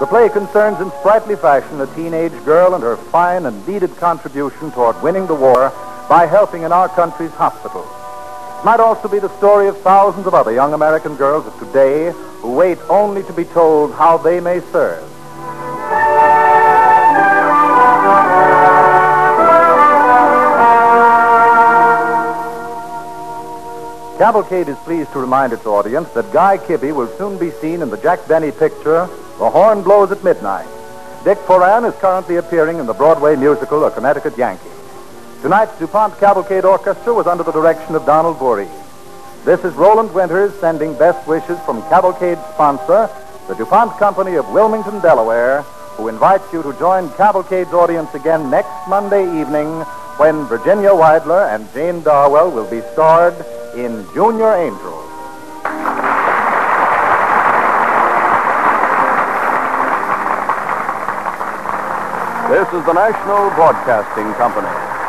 The 0.00 0.06
play 0.06 0.28
concerns 0.28 0.80
in 0.80 0.90
sprightly 0.98 1.36
fashion 1.36 1.80
a 1.80 1.86
teenage 1.94 2.44
girl 2.44 2.74
and 2.74 2.82
her 2.82 2.96
fine 2.96 3.46
and 3.46 3.68
needed 3.68 3.96
contribution 3.98 4.72
toward 4.72 5.00
winning 5.00 5.28
the 5.28 5.36
war 5.36 5.72
by 6.08 6.26
helping 6.26 6.62
in 6.62 6.72
our 6.72 6.88
country's 6.88 7.30
hospitals. 7.30 8.01
Might 8.64 8.78
also 8.78 9.08
be 9.08 9.18
the 9.18 9.36
story 9.38 9.66
of 9.66 9.76
thousands 9.80 10.24
of 10.28 10.34
other 10.34 10.52
young 10.52 10.72
American 10.72 11.16
girls 11.16 11.44
of 11.48 11.58
today 11.58 12.12
who 12.42 12.52
wait 12.52 12.78
only 12.88 13.24
to 13.24 13.32
be 13.32 13.44
told 13.44 13.92
how 13.92 14.16
they 14.16 14.38
may 14.38 14.60
serve. 14.70 15.02
Cavalcade 24.16 24.68
is 24.68 24.76
pleased 24.84 25.12
to 25.12 25.18
remind 25.18 25.52
its 25.52 25.66
audience 25.66 26.08
that 26.10 26.32
Guy 26.32 26.56
Kibbee 26.56 26.94
will 26.94 27.08
soon 27.18 27.38
be 27.38 27.50
seen 27.50 27.82
in 27.82 27.90
the 27.90 27.96
Jack 27.96 28.28
Benny 28.28 28.52
picture, 28.52 29.08
The 29.40 29.50
Horn 29.50 29.82
Blows 29.82 30.12
at 30.12 30.22
Midnight. 30.22 30.68
Dick 31.24 31.38
Foran 31.38 31.84
is 31.88 31.98
currently 32.00 32.36
appearing 32.36 32.78
in 32.78 32.86
the 32.86 32.94
Broadway 32.94 33.34
musical, 33.34 33.84
A 33.84 33.90
Connecticut 33.90 34.38
Yankee. 34.38 34.71
Tonight's 35.42 35.76
DuPont 35.80 36.16
Cavalcade 36.20 36.64
Orchestra 36.64 37.12
was 37.12 37.26
under 37.26 37.42
the 37.42 37.50
direction 37.50 37.96
of 37.96 38.06
Donald 38.06 38.38
Voorhees. 38.38 38.70
This 39.44 39.64
is 39.64 39.74
Roland 39.74 40.14
Winters 40.14 40.54
sending 40.60 40.96
best 40.96 41.26
wishes 41.26 41.58
from 41.66 41.82
Cavalcade 41.88 42.38
sponsor, 42.54 43.10
the 43.48 43.56
DuPont 43.56 43.98
Company 43.98 44.36
of 44.36 44.48
Wilmington, 44.50 45.00
Delaware, 45.00 45.62
who 45.98 46.06
invites 46.06 46.44
you 46.52 46.62
to 46.62 46.72
join 46.78 47.10
Cavalcade's 47.14 47.72
audience 47.72 48.14
again 48.14 48.50
next 48.50 48.70
Monday 48.86 49.24
evening 49.40 49.66
when 50.16 50.44
Virginia 50.44 50.90
Weidler 50.90 51.52
and 51.52 51.66
Jane 51.74 52.04
Darwell 52.04 52.52
will 52.52 52.70
be 52.70 52.80
starred 52.92 53.34
in 53.74 54.06
Junior 54.14 54.54
Angels. 54.54 55.10
This 62.48 62.68
is 62.78 62.86
the 62.86 62.92
National 62.92 63.50
Broadcasting 63.58 64.32
Company. 64.34 65.01